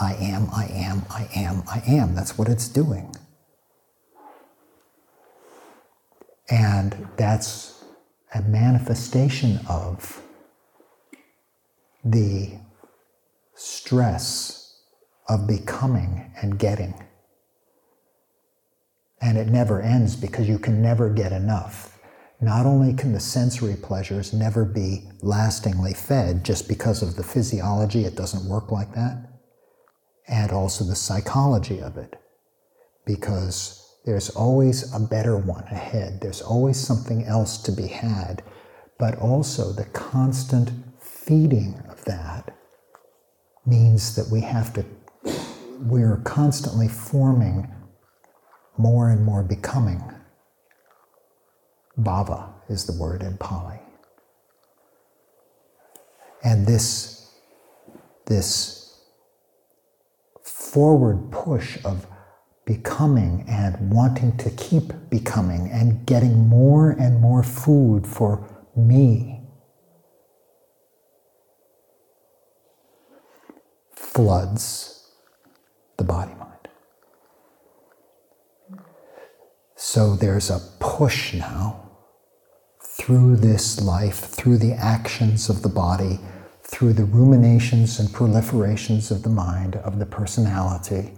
I 0.00 0.14
am, 0.14 0.48
I 0.54 0.66
am, 0.66 1.04
I 1.10 1.28
am, 1.34 1.62
I 1.66 1.82
am. 1.86 2.14
That's 2.14 2.36
what 2.36 2.48
it's 2.48 2.68
doing. 2.68 3.14
And 6.52 7.08
that's 7.16 7.82
a 8.34 8.42
manifestation 8.42 9.58
of 9.70 10.20
the 12.04 12.50
stress 13.54 14.82
of 15.30 15.46
becoming 15.46 16.30
and 16.42 16.58
getting. 16.58 16.92
And 19.22 19.38
it 19.38 19.48
never 19.48 19.80
ends 19.80 20.14
because 20.14 20.46
you 20.46 20.58
can 20.58 20.82
never 20.82 21.08
get 21.08 21.32
enough. 21.32 21.98
Not 22.38 22.66
only 22.66 22.92
can 22.92 23.12
the 23.12 23.20
sensory 23.20 23.76
pleasures 23.76 24.34
never 24.34 24.66
be 24.66 25.08
lastingly 25.22 25.94
fed 25.94 26.44
just 26.44 26.68
because 26.68 27.00
of 27.00 27.16
the 27.16 27.22
physiology, 27.22 28.04
it 28.04 28.14
doesn't 28.14 28.46
work 28.46 28.70
like 28.70 28.92
that, 28.94 29.26
and 30.28 30.52
also 30.52 30.84
the 30.84 30.96
psychology 30.96 31.80
of 31.80 31.96
it, 31.96 32.14
because 33.06 33.81
there's 34.04 34.30
always 34.30 34.92
a 34.94 34.98
better 34.98 35.36
one 35.36 35.64
ahead. 35.64 36.20
There's 36.20 36.42
always 36.42 36.76
something 36.76 37.24
else 37.24 37.58
to 37.58 37.72
be 37.72 37.86
had. 37.86 38.42
But 38.98 39.18
also, 39.18 39.72
the 39.72 39.84
constant 39.86 40.70
feeding 41.00 41.80
of 41.88 42.04
that 42.04 42.56
means 43.64 44.16
that 44.16 44.28
we 44.30 44.40
have 44.40 44.72
to, 44.74 44.84
we're 45.78 46.16
constantly 46.24 46.88
forming 46.88 47.72
more 48.76 49.08
and 49.08 49.24
more 49.24 49.42
becoming. 49.44 50.02
Bhava 51.98 52.52
is 52.68 52.86
the 52.86 53.00
word 53.00 53.22
in 53.22 53.36
Pali. 53.36 53.78
And 56.42 56.66
this, 56.66 57.30
this 58.26 59.00
forward 60.42 61.30
push 61.30 61.78
of 61.84 62.06
becoming 62.64 63.44
and 63.48 63.90
wanting 63.90 64.36
to 64.36 64.50
keep 64.50 64.92
becoming 65.10 65.68
and 65.70 66.06
getting 66.06 66.48
more 66.48 66.90
and 66.90 67.20
more 67.20 67.42
food 67.42 68.06
for 68.06 68.48
me 68.76 69.40
floods 73.94 75.10
the 75.96 76.04
body 76.04 76.34
mind. 76.34 76.68
So 79.74 80.14
there's 80.14 80.50
a 80.50 80.60
push 80.78 81.34
now 81.34 81.90
through 82.80 83.36
this 83.36 83.80
life, 83.80 84.18
through 84.18 84.58
the 84.58 84.72
actions 84.72 85.48
of 85.48 85.62
the 85.62 85.68
body, 85.68 86.20
through 86.62 86.92
the 86.92 87.04
ruminations 87.04 87.98
and 87.98 88.08
proliferations 88.08 89.10
of 89.10 89.22
the 89.22 89.28
mind, 89.28 89.76
of 89.76 89.98
the 89.98 90.06
personality 90.06 91.12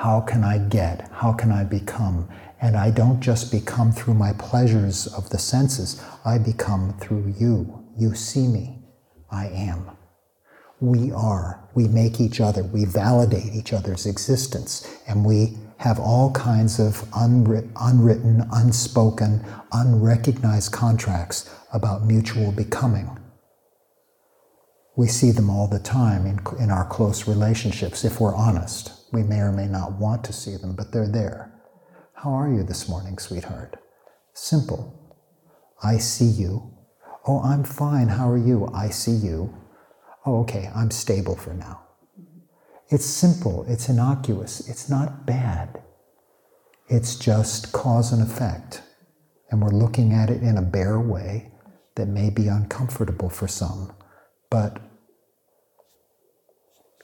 how 0.00 0.18
can 0.18 0.42
I 0.42 0.56
get? 0.56 1.10
How 1.12 1.34
can 1.34 1.52
I 1.52 1.62
become? 1.62 2.26
And 2.62 2.74
I 2.74 2.90
don't 2.90 3.20
just 3.20 3.52
become 3.52 3.92
through 3.92 4.14
my 4.14 4.32
pleasures 4.32 5.06
of 5.06 5.28
the 5.28 5.38
senses, 5.38 6.02
I 6.24 6.38
become 6.38 6.96
through 6.98 7.34
you. 7.38 7.84
You 7.98 8.14
see 8.14 8.48
me. 8.48 8.78
I 9.30 9.48
am. 9.48 9.90
We 10.80 11.12
are. 11.12 11.68
We 11.74 11.86
make 11.86 12.18
each 12.18 12.40
other. 12.40 12.62
We 12.62 12.86
validate 12.86 13.52
each 13.52 13.74
other's 13.74 14.06
existence. 14.06 14.90
And 15.06 15.22
we 15.22 15.58
have 15.76 16.00
all 16.00 16.32
kinds 16.32 16.80
of 16.80 17.02
unwrit- 17.10 17.70
unwritten, 17.78 18.48
unspoken, 18.52 19.44
unrecognized 19.70 20.72
contracts 20.72 21.54
about 21.74 22.06
mutual 22.06 22.52
becoming. 22.52 23.18
We 24.96 25.08
see 25.08 25.30
them 25.30 25.50
all 25.50 25.68
the 25.68 25.78
time 25.78 26.24
in, 26.24 26.40
in 26.58 26.70
our 26.70 26.86
close 26.86 27.28
relationships 27.28 28.02
if 28.02 28.18
we're 28.18 28.34
honest 28.34 28.99
We 29.12 29.22
may 29.22 29.40
or 29.40 29.52
may 29.52 29.66
not 29.66 29.92
want 29.92 30.24
to 30.24 30.32
see 30.32 30.56
them, 30.56 30.74
but 30.74 30.92
they're 30.92 31.10
there. 31.10 31.52
How 32.14 32.30
are 32.30 32.52
you 32.52 32.62
this 32.62 32.88
morning, 32.88 33.18
sweetheart? 33.18 33.76
Simple. 34.34 35.16
I 35.82 35.98
see 35.98 36.26
you. 36.26 36.76
Oh, 37.26 37.40
I'm 37.42 37.64
fine. 37.64 38.08
How 38.08 38.28
are 38.30 38.38
you? 38.38 38.68
I 38.74 38.88
see 38.90 39.12
you. 39.12 39.54
Oh, 40.26 40.40
okay, 40.40 40.70
I'm 40.74 40.90
stable 40.90 41.36
for 41.36 41.54
now. 41.54 41.82
It's 42.90 43.06
simple, 43.06 43.64
it's 43.68 43.88
innocuous, 43.88 44.68
it's 44.68 44.90
not 44.90 45.24
bad. 45.24 45.80
It's 46.88 47.14
just 47.14 47.70
cause 47.72 48.12
and 48.12 48.20
effect. 48.20 48.82
And 49.48 49.62
we're 49.62 49.70
looking 49.70 50.12
at 50.12 50.28
it 50.28 50.42
in 50.42 50.58
a 50.58 50.62
bare 50.62 50.98
way 51.00 51.52
that 51.94 52.08
may 52.08 52.30
be 52.30 52.48
uncomfortable 52.48 53.30
for 53.30 53.46
some, 53.46 53.92
but 54.50 54.80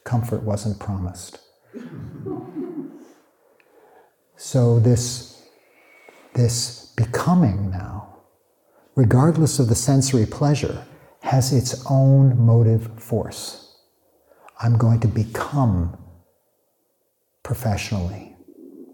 comfort 0.03 0.43
wasn't 0.43 0.79
promised. 0.79 1.39
So, 4.35 4.79
this, 4.79 5.41
this 6.33 6.93
becoming 6.95 7.71
now, 7.71 8.19
regardless 8.95 9.59
of 9.59 9.67
the 9.67 9.75
sensory 9.75 10.25
pleasure, 10.25 10.85
has 11.21 11.51
its 11.51 11.83
own 11.89 12.39
motive 12.39 13.01
force. 13.01 13.75
I'm 14.59 14.77
going 14.77 14.99
to 15.01 15.07
become 15.07 15.97
professionally 17.43 18.35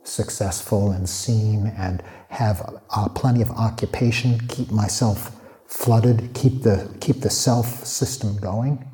successful 0.03 0.91
and 0.91 1.07
seen 1.07 1.67
and 1.77 2.03
have 2.29 2.79
uh, 2.89 3.09
plenty 3.09 3.41
of 3.41 3.49
occupation, 3.51 4.39
keep 4.47 4.71
myself 4.71 5.39
flooded, 5.67 6.33
keep 6.33 6.63
the, 6.63 6.95
keep 6.99 7.21
the 7.21 7.29
self 7.29 7.85
system 7.85 8.37
going. 8.37 8.89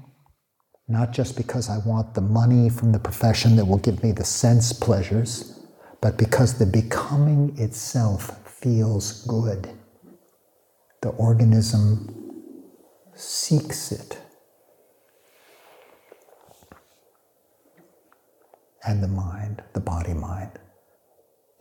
Not 0.90 1.14
just 1.14 1.38
because 1.38 1.70
I 1.70 1.78
want 1.78 2.16
the 2.16 2.22
money 2.22 2.68
from 2.68 2.92
the 2.92 3.00
profession 3.00 3.56
that 3.58 3.66
will 3.66 3.78
give 3.78 4.02
me 4.04 4.12
the 4.12 4.26
sense 4.26 4.74
pleasures, 4.74 5.60
but 6.02 6.18
because 6.18 6.58
the 6.58 6.66
becoming 6.66 7.56
itself 7.60 8.32
feels 8.50 9.24
good. 9.28 9.70
The 11.02 11.10
organism 11.10 12.34
seeks 13.14 13.92
it. 13.92 14.18
And 18.84 19.04
the 19.04 19.08
mind, 19.08 19.62
the 19.74 19.80
body 19.80 20.16
mind, 20.16 20.58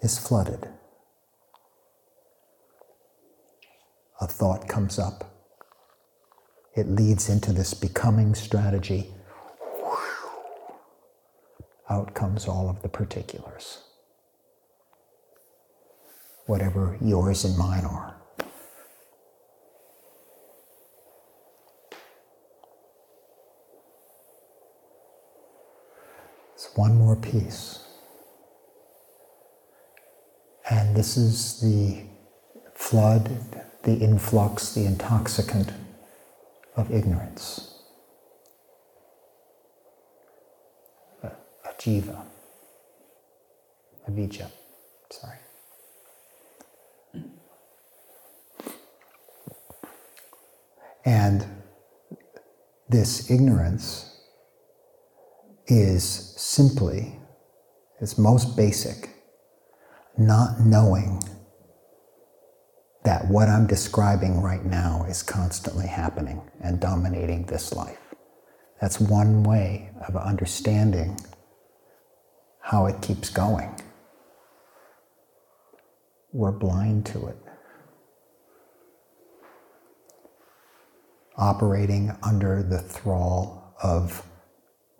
is 0.01 0.19
flooded. 0.19 0.69
A 4.23 4.27
thought 4.27 4.69
comes 4.69 4.99
up. 4.99 5.35
It 6.75 6.89
leads 6.89 7.29
into 7.29 7.53
this 7.53 7.75
becoming 7.75 8.35
strategy. 8.35 9.13
Out 11.91 12.15
comes 12.15 12.47
all 12.47 12.69
of 12.69 12.83
the 12.83 12.89
particulars. 12.89 13.83
Whatever 16.47 16.99
yours 17.01 17.45
and 17.45 17.57
mine 17.57 17.85
are. 17.85 18.17
It's 26.55 26.71
one 26.75 26.97
more 26.97 27.15
piece. 27.17 27.85
And 30.69 30.97
this 30.97 31.17
is 31.17 31.61
the 31.61 32.03
flood, 32.75 33.31
the 33.85 33.95
influx, 33.95 34.75
the 34.75 34.85
intoxicant 34.85 35.73
of 36.77 36.91
ignorance. 36.93 37.81
A, 41.23 41.29
a 41.29 41.68
jiva, 41.79 42.25
avijja, 44.09 44.51
sorry. 45.11 45.39
And 51.05 51.47
this 52.89 53.31
ignorance 53.31 54.21
is 55.67 56.35
simply, 56.37 57.19
its 58.01 58.19
most 58.19 58.57
basic, 58.57 59.11
not 60.17 60.61
knowing 60.61 61.23
that 63.05 63.27
what 63.29 63.49
I'm 63.49 63.67
describing 63.67 64.43
right 64.43 64.65
now 64.65 65.07
is 65.09 65.23
constantly 65.23 65.87
happening 65.87 66.43
and 66.63 66.81
dominating 66.81 67.47
this 67.47 67.73
life. 67.73 67.99
That's 68.81 69.01
one 69.01 69.45
way 69.45 69.91
of 70.07 70.17
understanding 70.17 71.19
how 72.69 72.85
it 72.85 73.01
keeps 73.01 73.31
going. 73.31 73.75
We're 76.35 76.53
blind 76.53 77.07
to 77.07 77.29
it. 77.29 77.39
Operating 81.39 82.15
under 82.23 82.63
the 82.63 82.79
thrall 82.79 83.75
of 83.83 84.23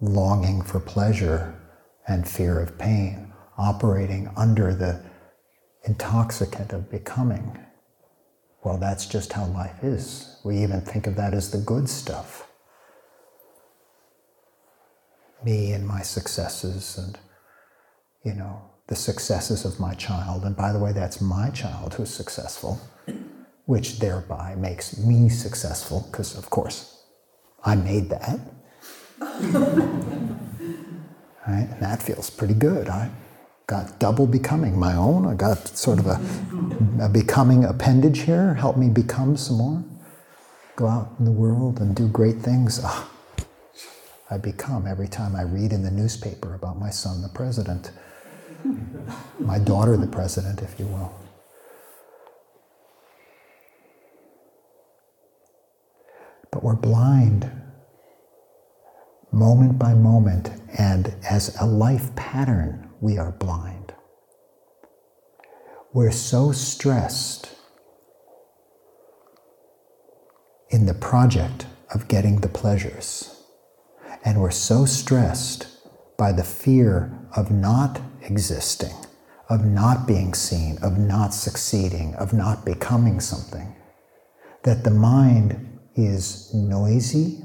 longing 0.01 0.63
for 0.63 0.81
pleasure 0.81 1.61
and 2.07 2.27
fear 2.27 2.59
of 2.59 2.79
pain, 2.79 3.35
operating 3.59 4.31
under 4.35 4.75
the 4.75 5.05
intoxicant 5.85 6.73
of 6.73 6.91
becoming. 6.91 7.59
Well, 8.65 8.79
that's 8.79 9.05
just 9.05 9.35
how 9.35 9.45
life 9.45 9.85
is. 9.85 10.41
We 10.43 10.57
even 10.63 10.81
think 10.81 11.07
of 11.07 11.17
that 11.17 11.35
as 11.35 11.51
the 11.51 11.59
good 11.59 11.91
stuff. 11.91 12.49
Me 15.45 15.73
and 15.73 15.87
my 15.87 16.01
successes, 16.01 16.97
and, 16.97 17.19
you 18.29 18.35
know, 18.35 18.61
the 18.89 18.95
successes 18.95 19.65
of 19.65 19.81
my 19.81 19.95
child. 19.95 20.45
And 20.45 20.55
by 20.55 20.73
the 20.73 20.79
way, 20.79 20.93
that's 20.93 21.21
my 21.21 21.49
child 21.51 21.95
who's 21.95 22.11
successful, 22.11 22.79
which 23.65 23.99
thereby 24.01 24.55
makes 24.55 24.99
me 24.99 25.31
successful, 25.31 26.07
because, 26.11 26.37
of 26.37 26.51
course, 26.51 27.05
I 27.65 27.75
made 27.75 28.11
that. 28.11 28.39
right? 31.49 31.69
And 31.71 31.81
that 31.81 32.03
feels 32.03 32.29
pretty 32.29 32.55
good. 32.55 32.89
I 32.89 33.11
got 33.67 33.99
double 33.99 34.27
becoming 34.27 34.79
my 34.79 34.95
own. 34.95 35.27
I 35.27 35.35
got 35.35 35.67
sort 35.69 35.99
of 35.99 36.07
a, 36.07 36.21
a 37.01 37.09
becoming 37.09 37.65
appendage 37.65 38.21
here. 38.21 38.55
Help 38.55 38.77
me 38.77 38.91
become 38.91 39.39
some 39.39 39.57
more. 39.57 39.83
Go 40.77 40.87
out 40.87 41.15
in 41.19 41.25
the 41.25 41.33
world 41.33 41.81
and 41.81 41.97
do 41.97 42.09
great 42.09 42.37
things. 42.37 42.81
Oh, 42.85 43.11
I 44.31 44.37
become 44.37 44.87
every 44.87 45.09
time 45.09 45.35
I 45.35 45.43
read 45.43 45.73
in 45.73 45.83
the 45.83 45.91
newspaper 45.91 46.55
about 46.55 46.79
my 46.79 46.91
son, 46.91 47.23
the 47.23 47.31
president, 47.31 47.91
my 49.39 49.59
daughter, 49.59 49.97
the 49.97 50.07
president, 50.07 50.63
if 50.63 50.79
you 50.79 50.87
will. 50.87 51.13
But 56.51 56.63
we're 56.63 56.77
blind 56.77 57.51
moment 59.33 59.79
by 59.79 59.95
moment, 59.95 60.51
and 60.79 61.15
as 61.29 61.57
a 61.61 61.67
life 61.67 62.15
pattern, 62.17 62.89
we 63.01 63.19
are 63.19 63.33
blind. 63.33 63.95
We're 65.93 66.11
so 66.11 66.53
stressed 66.53 67.55
in 70.71 70.87
the 70.87 70.95
project 70.95 71.67
of 71.95 72.09
getting 72.09 72.41
the 72.41 72.49
pleasures, 72.49 73.43
and 74.25 74.41
we're 74.41 74.51
so 74.51 74.85
stressed 74.85 75.69
by 76.17 76.33
the 76.33 76.45
fear 76.45 77.17
of 77.37 77.51
not 77.51 78.01
existing, 78.29 78.95
of 79.49 79.65
not 79.65 80.07
being 80.07 80.35
seen, 80.35 80.79
of 80.83 80.99
not 80.99 81.33
succeeding, 81.33 82.15
of 82.17 82.33
not 82.33 82.65
becoming 82.65 83.21
something, 83.21 83.75
that 84.65 84.85
the 84.85 84.91
mind 84.91 85.79
is 85.95 86.53
noisy, 86.55 87.43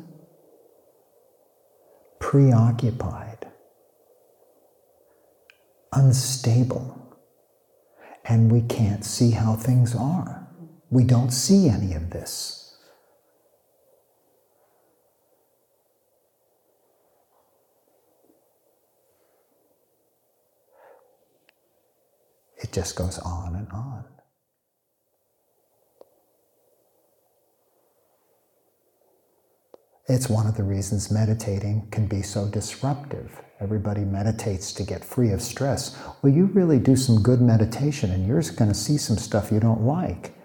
preoccupied, 2.19 3.47
unstable, 5.91 7.17
and 8.25 8.51
we 8.51 8.61
can't 8.61 9.05
see 9.05 9.31
how 9.31 9.55
things 9.55 9.95
are. 9.95 10.47
We 10.89 11.03
don't 11.03 11.31
see 11.31 11.69
any 11.69 11.93
of 11.93 12.09
this. 12.11 12.62
It 22.63 22.73
just 22.73 22.95
goes 22.97 23.19
on 23.19 23.55
and 23.57 23.69
on. 23.71 24.05
It's 30.07 30.29
one 30.29 30.47
of 30.47 30.57
the 30.57 30.63
reasons 30.63 31.11
meditating 31.11 31.89
can 31.91 32.07
be 32.07 32.21
so 32.23 32.47
disruptive. 32.47 33.41
Everybody 33.61 34.01
meditates 34.01 34.73
to 34.73 34.83
get 34.83 35.05
free 35.05 35.31
of 35.31 35.41
stress. 35.41 35.97
Well, 36.21 36.33
you 36.33 36.45
really 36.47 36.79
do 36.79 36.95
some 36.97 37.23
good 37.23 37.41
meditation 37.41 38.11
and 38.11 38.27
you're 38.27 38.41
going 38.57 38.71
to 38.71 38.77
see 38.77 38.97
some 38.97 39.17
stuff 39.17 39.51
you 39.51 39.59
don't 39.61 39.83
like. 39.83 40.35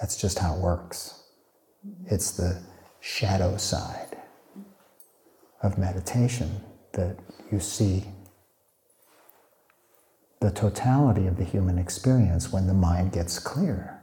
That's 0.00 0.20
just 0.20 0.38
how 0.40 0.56
it 0.56 0.60
works. 0.60 1.24
It's 2.06 2.32
the 2.32 2.62
shadow 3.00 3.56
side. 3.58 4.16
of 5.62 5.78
meditation 5.78 6.62
that 6.92 7.16
you 7.52 7.60
see 7.60 8.04
the 10.40 10.50
totality 10.50 11.26
of 11.26 11.36
the 11.36 11.44
human 11.44 11.78
experience 11.78 12.52
when 12.52 12.66
the 12.66 12.74
mind 12.74 13.12
gets 13.12 13.38
clear. 13.38 14.00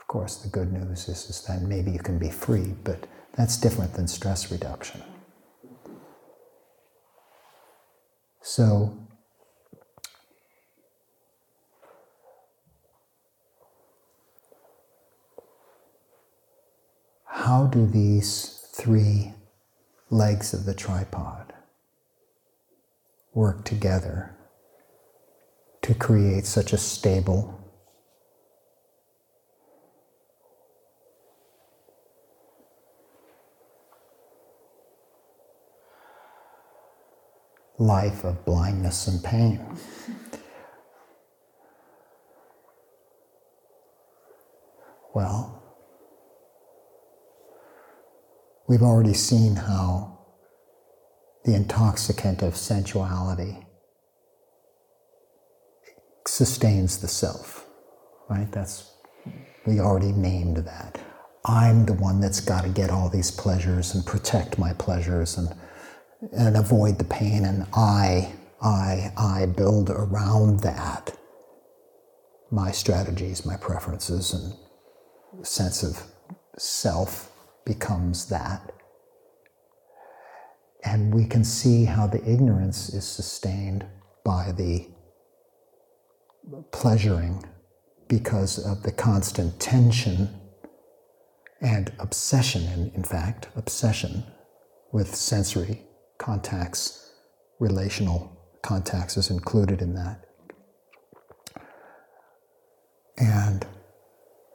Of 0.00 0.06
course, 0.06 0.36
the 0.36 0.48
good 0.48 0.72
news 0.72 1.08
is, 1.08 1.28
is 1.28 1.42
that 1.48 1.62
maybe 1.62 1.90
you 1.90 1.98
can 1.98 2.18
be 2.18 2.30
free, 2.30 2.74
but 2.84 3.06
that's 3.34 3.56
different 3.56 3.94
than 3.94 4.08
stress 4.08 4.50
reduction. 4.50 5.02
So, 8.40 8.96
how 17.26 17.66
do 17.66 17.86
these 17.86 18.66
three 18.72 19.34
legs 20.10 20.52
of 20.54 20.64
the 20.64 20.74
tripod 20.74 21.52
work 23.32 23.64
together 23.64 24.34
to 25.82 25.94
create 25.94 26.46
such 26.46 26.72
a 26.72 26.78
stable 26.78 27.60
life 37.78 38.24
of 38.24 38.44
blindness 38.44 39.08
and 39.08 39.22
pain. 39.22 39.60
Well, 45.14 45.62
we've 48.68 48.82
already 48.82 49.14
seen 49.14 49.56
how 49.56 50.18
the 51.44 51.54
intoxicant 51.54 52.42
of 52.42 52.56
sensuality 52.56 53.66
sustains 56.26 56.98
the 56.98 57.08
self, 57.08 57.66
right? 58.30 58.50
That's, 58.50 58.90
we 59.66 59.80
already 59.80 60.12
named 60.12 60.56
that. 60.58 60.98
I'm 61.44 61.84
the 61.84 61.92
one 61.92 62.20
that's 62.20 62.40
got 62.40 62.64
to 62.64 62.70
get 62.70 62.90
all 62.90 63.10
these 63.10 63.30
pleasures 63.30 63.94
and 63.94 64.04
protect 64.06 64.58
my 64.58 64.72
pleasures 64.72 65.36
and, 65.36 65.54
and 66.32 66.56
avoid 66.56 66.98
the 66.98 67.04
pain, 67.04 67.44
and 67.44 67.66
I, 67.74 68.32
I, 68.62 69.12
I 69.18 69.46
build 69.46 69.90
around 69.90 70.60
that 70.60 71.14
my 72.50 72.70
strategies, 72.70 73.44
my 73.44 73.56
preferences, 73.58 74.32
and 74.32 75.46
sense 75.46 75.82
of 75.82 76.02
self 76.56 77.30
becomes 77.64 78.28
that. 78.28 78.72
And 80.84 81.14
we 81.14 81.24
can 81.24 81.44
see 81.44 81.84
how 81.84 82.06
the 82.06 82.22
ignorance 82.28 82.90
is 82.90 83.06
sustained 83.06 83.86
by 84.24 84.52
the 84.52 84.88
pleasuring 86.72 87.44
because 88.08 88.58
of 88.58 88.82
the 88.82 88.92
constant 88.92 89.58
tension 89.58 90.28
and 91.60 91.92
obsession, 91.98 92.64
in, 92.64 92.92
in 92.94 93.02
fact, 93.02 93.48
obsession 93.56 94.24
with 94.92 95.14
sensory 95.14 95.80
contacts, 96.18 97.12
relational 97.58 98.30
contacts 98.62 99.16
is 99.16 99.30
included 99.30 99.80
in 99.80 99.94
that. 99.94 100.24
And 103.16 103.66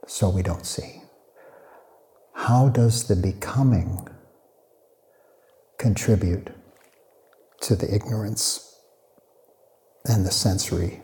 so 0.05 0.29
we 0.29 0.43
don't 0.43 0.65
see. 0.65 0.98
How 2.43 2.69
does 2.69 3.03
the 3.03 3.17
becoming 3.17 4.07
contribute 5.77 6.49
to 7.61 7.75
the 7.75 7.93
ignorance 7.93 8.79
and 10.05 10.25
the 10.25 10.31
sensory 10.31 11.03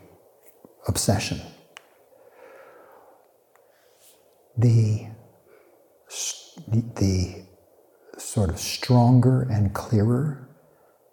obsession? 0.88 1.42
The, 4.56 5.08
the 6.68 7.44
sort 8.16 8.48
of 8.48 8.58
stronger 8.58 9.42
and 9.42 9.74
clearer 9.74 10.48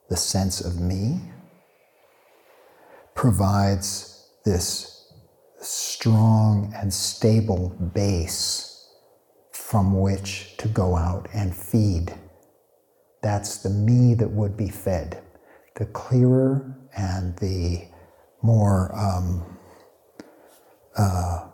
the 0.10 0.18
sense 0.18 0.62
of 0.62 0.80
me 0.80 1.20
provides 3.14 4.26
this 4.46 5.06
strong 5.60 6.74
and 6.76 6.94
stable 6.94 7.70
base 7.94 8.73
from 9.74 10.00
which 10.00 10.56
to 10.58 10.68
go 10.68 10.96
out 10.96 11.28
and 11.34 11.56
feed. 11.56 12.14
That's 13.24 13.58
the 13.64 13.72
me 13.72 14.14
that 14.14 14.30
would 14.30 14.56
be 14.56 14.70
fed. 14.70 15.24
The 15.78 15.88
clearer 15.88 16.78
and 16.96 17.36
the 17.38 17.88
more 18.44 18.96
um, 18.96 19.58
uh, 20.96 21.48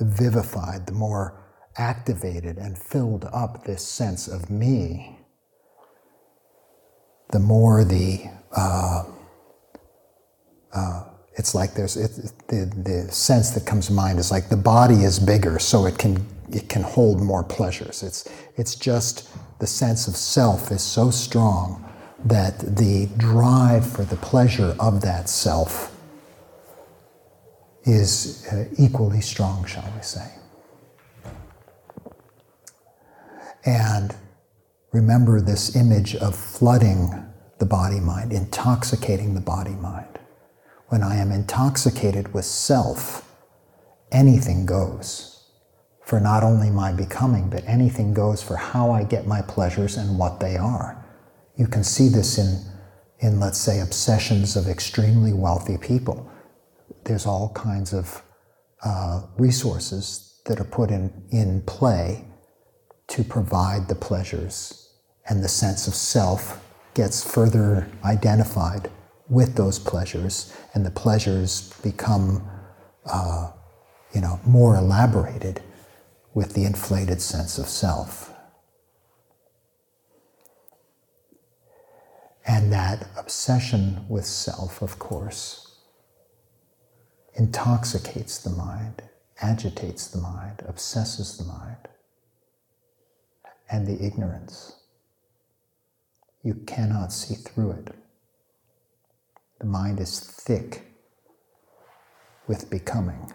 vivified, 0.00 0.86
the 0.86 0.94
more 0.94 1.44
activated 1.76 2.56
and 2.56 2.78
filled 2.78 3.26
up 3.34 3.64
this 3.64 3.86
sense 3.86 4.26
of 4.26 4.48
me, 4.48 5.18
the 7.32 7.38
more 7.38 7.84
the 7.84 8.24
uh, 8.56 9.04
uh, 10.72 11.04
it's 11.34 11.54
like 11.54 11.74
there's 11.74 11.98
it, 11.98 12.32
the 12.48 12.64
the 12.82 13.12
sense 13.12 13.50
that 13.50 13.66
comes 13.66 13.88
to 13.88 13.92
mind 13.92 14.18
is 14.18 14.30
like 14.30 14.48
the 14.48 14.56
body 14.56 15.04
is 15.04 15.18
bigger, 15.18 15.58
so 15.58 15.84
it 15.84 15.98
can 15.98 16.26
it 16.52 16.68
can 16.68 16.82
hold 16.82 17.20
more 17.20 17.42
pleasures. 17.42 18.02
It's, 18.02 18.28
it's 18.56 18.74
just 18.74 19.28
the 19.58 19.66
sense 19.66 20.08
of 20.08 20.16
self 20.16 20.70
is 20.70 20.82
so 20.82 21.10
strong 21.10 21.84
that 22.24 22.58
the 22.58 23.08
drive 23.16 23.90
for 23.90 24.04
the 24.04 24.16
pleasure 24.16 24.74
of 24.78 25.00
that 25.02 25.28
self 25.28 25.96
is 27.84 28.46
uh, 28.52 28.64
equally 28.78 29.20
strong, 29.20 29.64
shall 29.64 29.90
we 29.96 30.02
say. 30.02 30.30
And 33.64 34.14
remember 34.92 35.40
this 35.40 35.76
image 35.76 36.14
of 36.16 36.34
flooding 36.34 37.26
the 37.58 37.66
body 37.66 38.00
mind, 38.00 38.32
intoxicating 38.32 39.34
the 39.34 39.40
body 39.40 39.74
mind. 39.74 40.18
When 40.88 41.02
I 41.02 41.16
am 41.16 41.30
intoxicated 41.30 42.34
with 42.34 42.44
self, 42.44 43.26
anything 44.10 44.66
goes 44.66 45.29
for 46.10 46.18
not 46.18 46.42
only 46.42 46.70
my 46.70 46.90
becoming, 46.90 47.48
but 47.48 47.62
anything 47.68 48.12
goes 48.12 48.42
for 48.42 48.56
how 48.56 48.90
I 48.90 49.04
get 49.04 49.28
my 49.28 49.42
pleasures 49.42 49.96
and 49.96 50.18
what 50.18 50.40
they 50.40 50.56
are. 50.56 51.06
You 51.56 51.68
can 51.68 51.84
see 51.84 52.08
this 52.08 52.36
in, 52.36 52.58
in 53.20 53.38
let's 53.38 53.58
say, 53.58 53.78
obsessions 53.78 54.56
of 54.56 54.66
extremely 54.66 55.32
wealthy 55.32 55.78
people. 55.78 56.28
There's 57.04 57.26
all 57.26 57.52
kinds 57.54 57.94
of 57.94 58.24
uh, 58.84 59.22
resources 59.38 60.40
that 60.46 60.58
are 60.58 60.64
put 60.64 60.90
in, 60.90 61.12
in 61.30 61.62
play 61.62 62.24
to 63.06 63.22
provide 63.22 63.86
the 63.86 63.94
pleasures, 63.94 64.92
and 65.28 65.44
the 65.44 65.48
sense 65.48 65.86
of 65.86 65.94
self 65.94 66.60
gets 66.94 67.22
further 67.22 67.86
identified 68.04 68.90
with 69.28 69.54
those 69.54 69.78
pleasures, 69.78 70.52
and 70.74 70.84
the 70.84 70.90
pleasures 70.90 71.72
become, 71.84 72.42
uh, 73.06 73.52
you 74.12 74.20
know, 74.20 74.40
more 74.44 74.74
elaborated 74.74 75.62
with 76.40 76.54
the 76.54 76.64
inflated 76.64 77.20
sense 77.20 77.58
of 77.58 77.68
self. 77.68 78.32
And 82.46 82.72
that 82.72 83.08
obsession 83.18 84.06
with 84.08 84.24
self, 84.24 84.80
of 84.80 84.98
course, 84.98 85.76
intoxicates 87.34 88.38
the 88.38 88.48
mind, 88.48 89.02
agitates 89.42 90.08
the 90.08 90.16
mind, 90.16 90.62
obsesses 90.66 91.36
the 91.36 91.44
mind, 91.44 91.88
and 93.70 93.86
the 93.86 94.02
ignorance. 94.02 94.76
You 96.42 96.54
cannot 96.66 97.12
see 97.12 97.34
through 97.34 97.72
it. 97.72 97.94
The 99.58 99.66
mind 99.66 100.00
is 100.00 100.18
thick 100.20 100.86
with 102.48 102.70
becoming. 102.70 103.30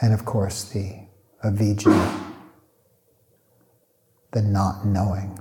And 0.00 0.12
of 0.12 0.24
course, 0.24 0.64
the 0.64 1.06
avidya, 1.42 2.20
the 4.32 4.42
not 4.42 4.86
knowing 4.86 5.38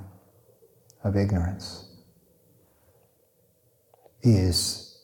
of 1.04 1.16
ignorance, 1.16 1.90
is 4.22 4.98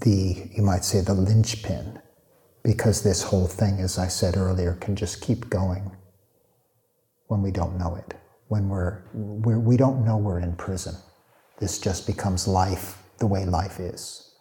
the, 0.00 0.48
you 0.54 0.62
might 0.62 0.84
say, 0.84 1.00
the 1.00 1.14
linchpin, 1.14 2.00
because 2.62 3.02
this 3.02 3.22
whole 3.22 3.46
thing, 3.46 3.80
as 3.80 3.98
I 3.98 4.08
said 4.08 4.36
earlier, 4.36 4.74
can 4.74 4.96
just 4.96 5.20
keep 5.20 5.48
going 5.48 5.96
when 7.28 7.42
we 7.42 7.50
don't 7.50 7.78
know 7.78 7.94
it. 7.94 8.14
When 8.48 8.68
we're, 8.68 9.02
we're 9.12 9.58
we 9.58 9.76
don't 9.76 10.04
know 10.04 10.16
we're 10.16 10.40
in 10.40 10.56
prison. 10.56 10.94
This 11.58 11.78
just 11.78 12.06
becomes 12.06 12.48
life 12.48 13.02
the 13.18 13.26
way 13.26 13.44
life 13.44 13.78
is. 13.78 14.34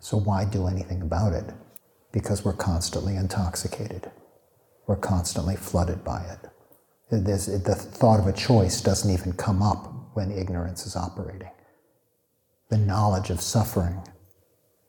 So 0.00 0.16
why 0.16 0.44
do 0.44 0.66
anything 0.66 1.02
about 1.02 1.32
it? 1.32 1.44
Because 2.16 2.46
we're 2.46 2.54
constantly 2.54 3.14
intoxicated. 3.14 4.10
We're 4.86 4.96
constantly 4.96 5.54
flooded 5.54 6.02
by 6.02 6.22
it. 6.22 6.48
The 7.10 7.74
thought 7.74 8.20
of 8.20 8.26
a 8.26 8.32
choice 8.32 8.80
doesn't 8.80 9.12
even 9.12 9.34
come 9.34 9.62
up 9.62 9.92
when 10.14 10.30
ignorance 10.30 10.86
is 10.86 10.96
operating. 10.96 11.50
The 12.70 12.78
knowledge 12.78 13.28
of 13.28 13.42
suffering 13.42 14.00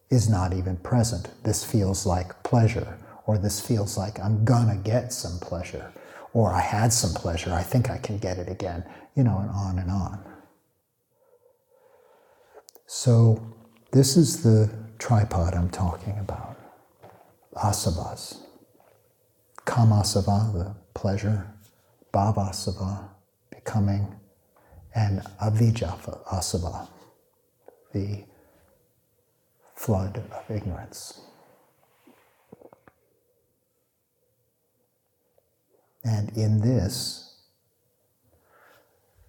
is 0.10 0.30
not 0.30 0.54
even 0.54 0.78
present. 0.78 1.28
This 1.44 1.66
feels 1.66 2.06
like 2.06 2.44
pleasure, 2.44 2.98
or 3.26 3.38
this 3.38 3.60
feels 3.60 3.98
like 3.98 4.22
I'm 4.22 4.46
gonna 4.46 4.78
get 4.78 5.12
some 5.12 5.38
pleasure, 5.40 5.92
or 6.32 6.54
I 6.54 6.62
had 6.62 6.94
some 6.94 7.14
pleasure, 7.14 7.52
I 7.52 7.62
think 7.62 7.90
I 7.90 7.98
can 7.98 8.20
get 8.20 8.38
it 8.38 8.48
again, 8.48 8.86
you 9.16 9.24
know, 9.26 9.40
and 9.40 9.50
on 9.50 9.80
and 9.80 9.92
on. 9.92 10.24
So, 12.86 13.46
this 13.92 14.16
is 14.16 14.44
the 14.44 14.70
tripod 14.98 15.54
I'm 15.56 15.70
talking 15.70 16.18
about 16.20 16.57
asavas. 17.58 18.38
Kamasava, 19.66 20.54
the 20.54 20.76
pleasure, 20.94 21.48
bhavasava, 22.14 23.10
becoming, 23.50 24.16
and 24.96 25.22
avijjava 25.42 26.26
asava, 26.28 26.88
the 27.94 28.24
flood 29.76 30.24
of 30.32 30.56
ignorance. 30.56 31.22
And 36.04 36.30
in 36.38 36.62
this, 36.62 37.36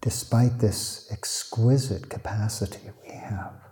despite 0.00 0.58
this 0.60 1.08
exquisite 1.10 2.08
capacity 2.08 2.90
we 3.02 3.12
have 3.14 3.67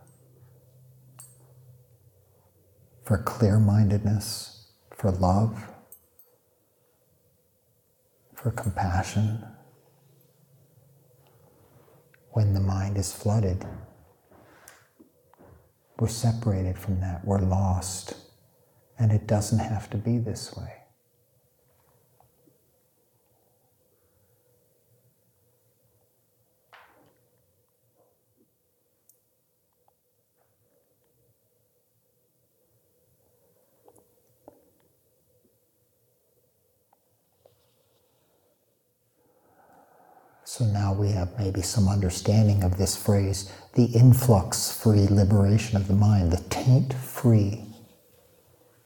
for 3.06 3.18
clear 3.18 3.60
mindedness, 3.60 4.66
for 4.90 5.12
love, 5.12 5.64
for 8.34 8.50
compassion, 8.50 9.44
when 12.32 12.52
the 12.52 12.60
mind 12.60 12.98
is 12.98 13.12
flooded, 13.12 13.64
we're 16.00 16.08
separated 16.08 16.76
from 16.76 17.00
that, 17.00 17.24
we're 17.24 17.38
lost, 17.38 18.14
and 18.98 19.12
it 19.12 19.28
doesn't 19.28 19.60
have 19.60 19.88
to 19.88 19.96
be 19.96 20.18
this 20.18 20.56
way. 20.56 20.75
So 40.56 40.64
now 40.64 40.94
we 40.94 41.10
have 41.10 41.38
maybe 41.38 41.60
some 41.60 41.86
understanding 41.86 42.62
of 42.64 42.78
this 42.78 42.96
phrase 42.96 43.52
the 43.74 43.84
influx 43.84 44.72
free 44.72 45.06
liberation 45.06 45.76
of 45.76 45.86
the 45.86 45.92
mind, 45.92 46.32
the 46.32 46.42
taint 46.48 46.94
free, 46.94 47.62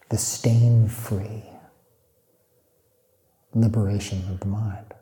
the 0.09 0.19
stain 0.19 0.89
free 0.89 1.45
liberation 3.55 4.25
of 4.29 4.41
the 4.41 4.49
mind. 4.49 4.95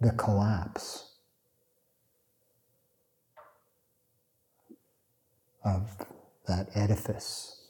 The 0.00 0.12
collapse 0.12 1.12
of 5.62 6.06
that 6.48 6.70
edifice 6.74 7.61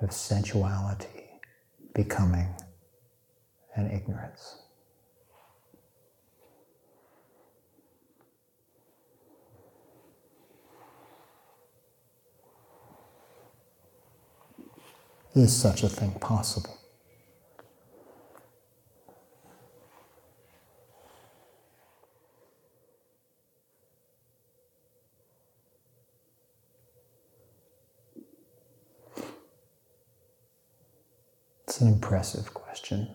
of 0.00 0.12
sensuality 0.12 1.24
becoming 1.94 2.54
an 3.74 3.90
ignorance. 3.90 4.62
Is 15.34 15.54
such 15.54 15.82
a 15.82 15.88
thing 15.88 16.12
possible? 16.12 16.78
It's 31.68 31.80
an 31.82 31.88
impressive 32.18 32.52
question, 32.52 33.08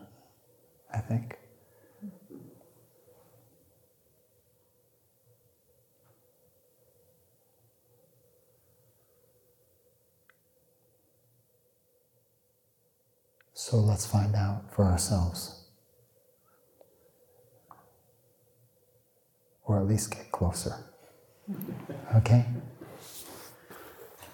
I 0.94 1.00
think. 1.00 1.38
So 13.54 13.76
let's 13.78 14.06
find 14.06 14.36
out 14.36 14.74
for 14.74 14.86
ourselves. 14.86 15.66
Or 19.66 19.80
at 19.80 19.86
least 19.86 20.12
get 20.12 20.32
closer. 20.32 20.76
Okay? 22.16 22.46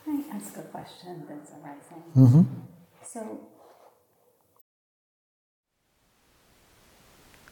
Can 0.05 0.25
I 0.32 0.36
ask 0.36 0.55
a 0.58 0.62
question 0.62 1.25
that's 1.27 1.51
arising? 1.53 2.03
Mm-hmm. 2.15 2.43
So, 3.03 3.39